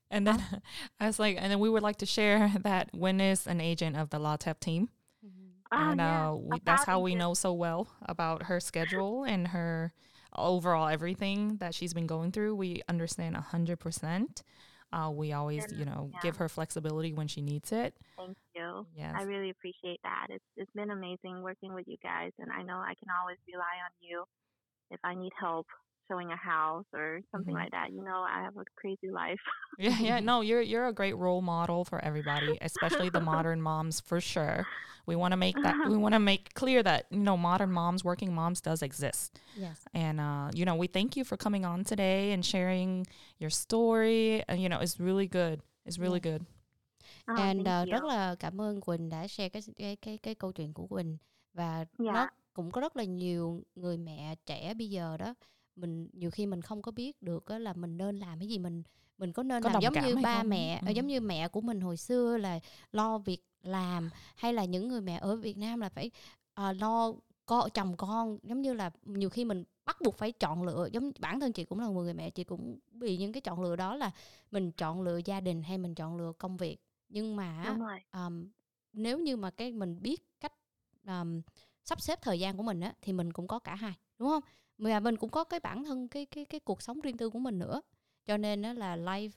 And 0.09 0.27
then 0.27 0.35
I 0.99 1.07
was 1.07 1.19
like, 1.19 1.37
and 1.41 1.51
then 1.51 1.59
we 1.59 1.69
would 1.69 1.83
like 1.83 1.99
to 1.99 2.05
share 2.05 2.49
that 2.63 2.87
Win 2.93 3.19
is 3.19 3.47
an 3.47 3.61
agent 3.61 3.95
of 3.95 4.09
the 4.09 4.19
LATEP 4.19 4.59
team. 4.59 4.87
Mm-hmm. 5.23 5.49
Ừ 5.69 5.77
hứ. 5.77 5.85
Oh, 5.85 5.89
and 5.89 5.99
yeah, 5.99 6.29
uh, 6.29 6.35
we, 6.35 6.59
that's 6.65 6.85
how 6.85 6.99
we 6.99 7.15
know 7.15 7.33
so 7.33 7.53
well 7.53 7.85
about 8.01 8.43
her 8.43 8.59
schedule 8.59 9.23
and 9.33 9.47
her 9.47 9.89
overall 10.35 10.87
everything 10.87 11.57
that 11.57 11.73
she's 11.73 11.93
been 11.93 12.07
going 12.07 12.31
through. 12.31 12.55
We 12.55 12.81
understand 12.87 13.35
100%. 13.35 14.43
Uh, 14.91 15.11
we 15.13 15.33
always, 15.33 15.65
you 15.71 15.85
know, 15.85 16.09
Yeah. 16.13 16.19
give 16.21 16.37
her 16.37 16.49
flexibility 16.49 17.13
when 17.13 17.27
she 17.27 17.41
needs 17.41 17.71
it. 17.71 17.95
Thank 18.17 18.37
you. 18.55 18.87
Yes. 18.95 19.13
I 19.17 19.23
really 19.23 19.51
appreciate 19.51 19.99
that. 20.03 20.27
It's 20.29 20.43
it's 20.57 20.71
been 20.71 20.89
amazing 20.89 21.41
working 21.43 21.73
with 21.75 21.87
you 21.87 21.97
guys, 22.01 22.31
and 22.39 22.51
I 22.51 22.63
know 22.63 22.77
I 22.77 22.95
can 22.95 23.07
always 23.21 23.37
rely 23.47 23.63
on 23.85 23.91
you 24.01 24.23
if 24.89 24.99
I 25.03 25.13
need 25.13 25.31
help 25.39 25.67
showing 26.09 26.31
a 26.31 26.35
house 26.35 26.85
or 26.93 27.21
something 27.31 27.53
Mhm. 27.55 27.59
like 27.63 27.71
that. 27.71 27.91
You 27.91 28.03
know, 28.03 28.23
I 28.37 28.41
have 28.43 28.57
a 28.57 28.65
crazy 28.75 29.09
life. 29.11 29.41
Yeah, 29.77 29.99
yeah. 30.01 30.19
No, 30.29 30.41
you're 30.41 30.61
you're 30.71 30.87
a 30.87 30.93
great 30.93 31.15
role 31.17 31.41
model 31.41 31.85
for 31.85 31.99
everybody, 32.03 32.57
especially 32.61 33.09
the 33.09 33.21
modern 33.33 33.61
moms 33.61 34.01
for 34.01 34.19
sure. 34.21 34.65
We 35.05 35.15
want 35.15 35.31
to 35.31 35.37
make 35.37 35.55
that 35.63 35.75
we 35.91 35.97
want 35.97 36.13
to 36.13 36.19
make 36.19 36.43
clear 36.53 36.83
that 36.83 37.05
you 37.09 37.23
know 37.23 37.37
modern 37.37 37.71
moms, 37.71 38.03
working 38.03 38.33
moms 38.33 38.61
does 38.61 38.81
exist. 38.81 39.39
yes 39.57 39.87
And 39.93 40.19
uh, 40.19 40.49
you 40.53 40.65
know, 40.65 40.75
we 40.81 40.87
thank 40.87 41.15
you 41.17 41.23
for 41.23 41.37
coming 41.37 41.65
on 41.65 41.83
today 41.83 42.33
and 42.33 42.43
sharing 42.45 43.05
your 43.39 43.49
story. 43.51 44.43
And 44.47 44.59
you 44.61 44.69
know, 44.69 44.79
it's 44.81 44.99
really 44.99 45.27
good. 45.27 45.59
It's 45.85 45.99
really 45.99 46.19
good. 46.19 46.41
Oh, 47.27 47.39
And 47.39 47.61
uh, 47.61 47.87
rất 47.89 48.03
là 48.03 48.35
cảm 48.39 48.61
ơn 48.61 48.81
Quỳnh 48.81 49.09
đã 49.09 49.27
share 49.27 49.49
cái 49.49 49.61
cái 49.77 49.95
cái 50.01 50.17
cái 50.17 50.35
câu 50.35 50.51
chuyện 50.51 50.73
của 50.73 50.87
Quỳnh 50.87 51.17
và 51.53 51.85
Dạ. 51.97 52.11
nó 52.13 52.27
cũng 52.53 52.71
có 52.71 52.81
rất 52.81 52.97
là 52.97 53.03
nhiều 53.03 53.63
người 53.75 53.97
mẹ 53.97 54.35
trẻ 54.45 54.73
bây 54.73 54.89
giờ 54.89 55.17
đó 55.17 55.33
mình 55.79 56.07
nhiều 56.13 56.31
khi 56.31 56.45
mình 56.45 56.61
không 56.61 56.81
có 56.81 56.91
biết 56.91 57.21
được 57.21 57.45
á 57.45 57.59
là 57.59 57.73
mình 57.73 57.97
nên 57.97 58.17
làm 58.17 58.39
cái 58.39 58.47
gì 58.47 58.57
mình 58.59 58.83
mình 59.17 59.33
có 59.33 59.43
nên 59.43 59.63
Có 59.63 59.69
làm 59.69 59.81
giống 59.81 59.93
như 59.93 60.15
ba 60.23 60.37
không? 60.37 60.49
mẹ 60.49 60.81
Ừ. 60.85 60.91
giống 60.91 61.07
như 61.07 61.21
mẹ 61.21 61.47
của 61.47 61.61
mình 61.61 61.81
hồi 61.81 61.97
xưa 61.97 62.37
là 62.37 62.59
lo 62.91 63.17
việc 63.17 63.43
làm 63.63 64.09
hay 64.35 64.53
là 64.53 64.65
những 64.65 64.87
người 64.87 65.01
mẹ 65.01 65.17
ở 65.21 65.35
Việt 65.35 65.57
Nam 65.57 65.79
là 65.79 65.89
phải 65.89 66.11
ờ, 66.53 66.73
lo 66.73 67.13
con 67.45 67.69
chồng 67.73 67.97
con 67.97 68.37
giống 68.43 68.61
như 68.61 68.73
là 68.73 68.91
nhiều 69.05 69.29
khi 69.29 69.45
mình 69.45 69.63
bắt 69.85 69.97
buộc 70.01 70.17
phải 70.17 70.31
chọn 70.31 70.63
lựa 70.63 70.89
giống 70.91 71.11
bản 71.19 71.39
thân 71.39 71.51
chị 71.53 71.63
cũng 71.65 71.79
là 71.79 71.87
một 71.87 72.01
người 72.01 72.13
mẹ 72.13 72.29
chị 72.29 72.43
cũng 72.43 72.79
bị 72.91 73.17
những 73.17 73.31
cái 73.33 73.41
chọn 73.41 73.61
lựa 73.61 73.75
đó 73.75 73.95
là 73.95 74.11
mình 74.51 74.71
chọn 74.71 75.01
lựa 75.01 75.19
gia 75.25 75.41
đình 75.41 75.63
hay 75.63 75.77
mình 75.77 75.95
chọn 75.95 76.17
lựa 76.17 76.31
công 76.37 76.57
việc 76.57 76.77
nhưng 77.09 77.35
mà 77.35 77.63
um, 78.11 78.47
nếu 78.93 79.19
như 79.19 79.37
mà 79.37 79.51
cái 79.51 79.71
mình 79.71 79.97
biết 80.01 80.21
cách 80.39 80.53
um, 81.07 81.41
sắp 81.85 82.01
xếp 82.01 82.19
thời 82.21 82.39
gian 82.39 82.57
của 82.57 82.63
mình 82.63 82.79
á 82.81 82.93
thì 83.01 83.13
mình 83.13 83.33
cũng 83.33 83.47
có 83.47 83.59
cả 83.59 83.75
hai 83.75 83.93
đúng 84.19 84.29
không 84.29 84.43
mà 84.79 84.99
mình 84.99 85.17
cũng 85.17 85.29
có 85.29 85.43
cái 85.43 85.59
bản 85.59 85.83
thân 85.83 86.07
cái 86.07 86.25
cái 86.25 86.45
cái 86.45 86.59
cuộc 86.59 86.81
sống 86.81 87.01
riêng 87.01 87.17
tư 87.17 87.29
của 87.29 87.39
mình 87.39 87.59
nữa. 87.59 87.81
Cho 88.25 88.37
nên 88.37 88.61
nó 88.61 88.73
là 88.73 88.97
life 88.97 89.29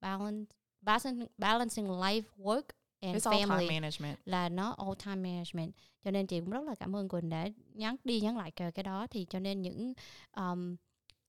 balance 0.00 0.54
balancing, 0.80 1.26
balancing 1.38 1.86
life 1.86 2.22
work 2.38 2.62
and 3.00 3.16
It's 3.16 3.30
all 3.30 3.42
family 3.44 3.58
time 3.68 3.80
management. 3.80 4.18
là 4.24 4.48
nó 4.48 4.74
all 4.78 4.92
time 5.04 5.16
management. 5.16 5.72
Cho 6.04 6.10
nên 6.10 6.26
chị 6.26 6.40
cũng 6.40 6.50
rất 6.50 6.64
là 6.64 6.74
cảm 6.74 6.96
ơn 6.96 7.08
Quỳnh 7.08 7.28
đã 7.28 7.48
nhắn 7.74 7.96
đi 8.04 8.20
nhắn 8.20 8.36
lại 8.36 8.50
cái 8.50 8.72
cái 8.72 8.82
đó. 8.82 9.06
Thì 9.06 9.26
cho 9.30 9.38
nên 9.38 9.62
những 9.62 9.94
um, 10.36 10.76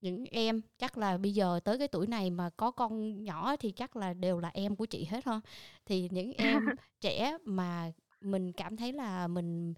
những 0.01 0.25
em 0.25 0.62
chắc 0.77 0.97
là 0.97 1.17
bây 1.17 1.34
giờ 1.34 1.60
tới 1.63 1.77
cái 1.77 1.88
tuổi 1.88 2.07
này 2.07 2.29
mà 2.29 2.49
có 2.49 2.71
con 2.71 3.23
nhỏ 3.23 3.55
thì 3.55 3.71
chắc 3.71 3.95
là 3.95 4.13
đều 4.13 4.39
là 4.39 4.49
em 4.53 4.75
của 4.75 4.86
chị 4.86 5.05
hết 5.05 5.25
ha. 5.25 5.41
Thì 5.86 6.10
những 6.12 6.34
em 6.34 6.65
trẻ 7.01 7.38
mà 7.45 7.91
mình 8.21 8.51
cảm 8.53 8.77
thấy 8.77 8.93
là 8.93 9.27
mình 9.27 9.73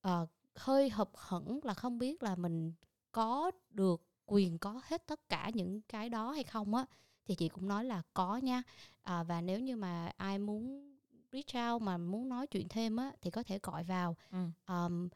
ờ, 0.00 0.26
hơi 0.54 0.90
hụt 0.90 1.08
hẫng 1.14 1.60
là 1.62 1.74
không 1.74 1.98
biết 1.98 2.22
là 2.22 2.34
mình 2.36 2.72
có 3.12 3.50
được 3.70 4.02
quyền 4.26 4.58
có 4.58 4.80
hết 4.84 5.06
tất 5.06 5.28
cả 5.28 5.50
những 5.54 5.80
cái 5.88 6.08
đó 6.08 6.30
hay 6.32 6.44
không 6.44 6.74
á 6.74 6.84
thì 7.24 7.34
chị 7.34 7.48
cũng 7.48 7.68
nói 7.68 7.84
là 7.84 8.02
có 8.14 8.36
nha 8.36 8.62
à, 9.02 9.22
và 9.22 9.40
nếu 9.40 9.60
như 9.60 9.76
mà 9.76 10.12
ai 10.16 10.38
muốn 10.38 10.94
reach 11.32 11.72
out 11.72 11.82
mà 11.82 11.96
muốn 11.98 12.28
nói 12.28 12.46
chuyện 12.46 12.68
thêm 12.68 12.96
á 12.96 13.12
thì 13.20 13.30
có 13.30 13.42
thể 13.42 13.58
gọi 13.62 13.84
vào 13.84 14.16
Ừ. 14.30 14.38
um, 14.68 15.08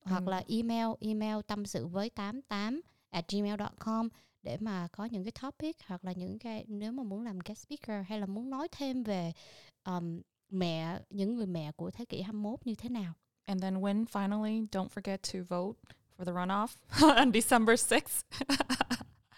hoặc 0.00 0.22
Ừ. 0.26 0.30
là 0.30 0.42
email 0.48 0.86
email 1.00 1.36
tâm 1.46 1.66
sự 1.66 1.86
với 1.86 2.10
88 2.10 2.80
at 3.10 3.24
gmail.com 3.32 4.08
để 4.42 4.56
mà 4.60 4.88
có 4.92 5.04
những 5.04 5.24
cái 5.24 5.32
topic 5.42 5.76
hoặc 5.86 6.04
là 6.04 6.12
những 6.12 6.38
cái 6.38 6.64
nếu 6.68 6.92
mà 6.92 7.02
muốn 7.02 7.22
làm 7.24 7.38
guest 7.38 7.58
speaker 7.66 8.06
hay 8.08 8.20
là 8.20 8.26
muốn 8.26 8.50
nói 8.50 8.68
thêm 8.72 9.02
về 9.02 9.32
um, 9.84 10.20
mẹ 10.50 11.00
những 11.10 11.36
người 11.36 11.46
mẹ 11.46 11.72
của 11.72 11.90
thế 11.90 12.04
kỷ 12.04 12.22
21 12.22 12.66
như 12.66 12.74
thế 12.74 12.88
nào 12.88 13.12
And 13.44 13.62
then 13.62 13.80
when 13.80 14.04
finally, 14.04 14.66
don't 14.72 14.88
forget 14.88 15.18
to 15.32 15.56
vote 15.56 15.78
for 16.16 16.24
the 16.24 16.32
runoff 16.32 16.76
on 17.20 17.32
December 17.32 17.74
6th. 17.76 18.22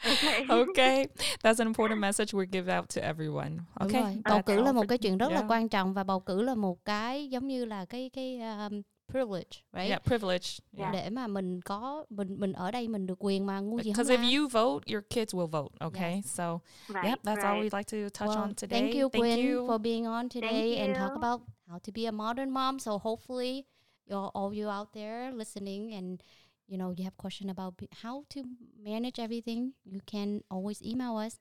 Okay. 0.06 0.46
okay. 0.50 1.06
That's 1.42 1.60
an 1.60 1.66
important 1.66 2.00
message 2.00 2.32
we 2.32 2.46
give 2.46 2.68
out 2.68 2.88
to 2.94 3.00
everyone. 3.04 3.50
Đúng 3.80 3.88
Okay. 3.88 4.02
rồi. 4.02 4.16
bầu 4.24 4.42
cử 4.42 4.62
là 4.62 4.72
một 4.72 4.84
cái 4.88 4.98
chuyện 4.98 5.18
rất 5.18 5.32
là 5.32 5.44
quan 5.48 5.68
trọng 5.68 5.94
và 5.94 6.04
bầu 6.04 6.20
cử 6.20 6.42
là 6.42 6.54
một 6.54 6.84
cái 6.84 7.28
giống 7.28 7.46
như 7.46 7.64
là 7.64 7.84
cái 7.84 8.10
cái 8.12 8.40
um, 8.40 8.82
privilege 9.12 9.50
right 9.72 9.88
Yeah, 9.90 10.04
privilege. 10.04 10.48
Yeah. 10.76 10.92
Yeah. 10.92 11.04
để 11.04 11.10
mà 11.10 11.26
mình 11.26 11.60
có 11.62 12.04
mình 12.10 12.36
mình 12.40 12.52
ở 12.52 12.70
đây 12.70 12.88
mình 12.88 13.06
được 13.06 13.14
quyền 13.18 13.46
mà 13.46 13.60
ngu 13.60 13.78
gì 13.80 13.92
không 13.92 14.04
Because 14.06 14.16
if 14.22 14.38
you 14.40 14.48
vote, 14.48 14.92
your 14.92 15.04
kids 15.10 15.34
will 15.34 15.46
vote. 15.46 15.74
Okay. 15.80 16.22
So, 16.24 16.58
Right. 16.88 17.04
yep, 17.04 17.18
that's 17.24 17.44
all 17.44 17.54
right. 17.54 17.72
we'd 17.72 17.78
like 17.78 17.90
to 17.90 18.08
touch 18.24 18.36
Well, 18.36 18.42
on 18.42 18.54
today. 18.54 18.80
Thank 18.80 18.94
you, 18.94 19.08
Quinn, 19.10 19.38
you. 19.48 19.66
for 19.66 19.78
being 19.82 20.06
on 20.06 20.28
today 20.28 20.78
and 20.78 20.96
talk 20.96 21.16
about 21.16 21.40
how 21.68 21.78
to 21.78 21.92
be 21.92 22.06
a 22.08 22.12
modern 22.12 22.50
mom. 22.50 22.78
So 22.78 22.90
hopefully, 22.98 23.64
you're 24.06 24.30
all 24.34 24.52
you 24.54 24.68
out 24.70 24.88
there 24.92 25.32
listening, 25.32 25.94
and 25.94 26.20
you 26.68 26.78
know 26.78 26.92
you 26.96 27.04
have 27.04 27.16
question 27.16 27.50
about 27.50 27.76
be- 27.76 27.88
how 28.02 28.24
to 28.30 28.44
manage 28.82 29.18
everything. 29.18 29.72
You 29.84 30.00
can 30.06 30.42
always 30.50 30.82
email 30.82 31.16
us. 31.16 31.40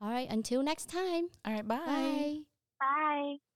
All 0.00 0.10
right. 0.10 0.28
Until 0.28 0.62
next 0.62 0.88
time. 0.90 1.28
all 1.46 1.52
right. 1.54 1.66
Bye. 1.66 2.40
Bye. 2.80 3.53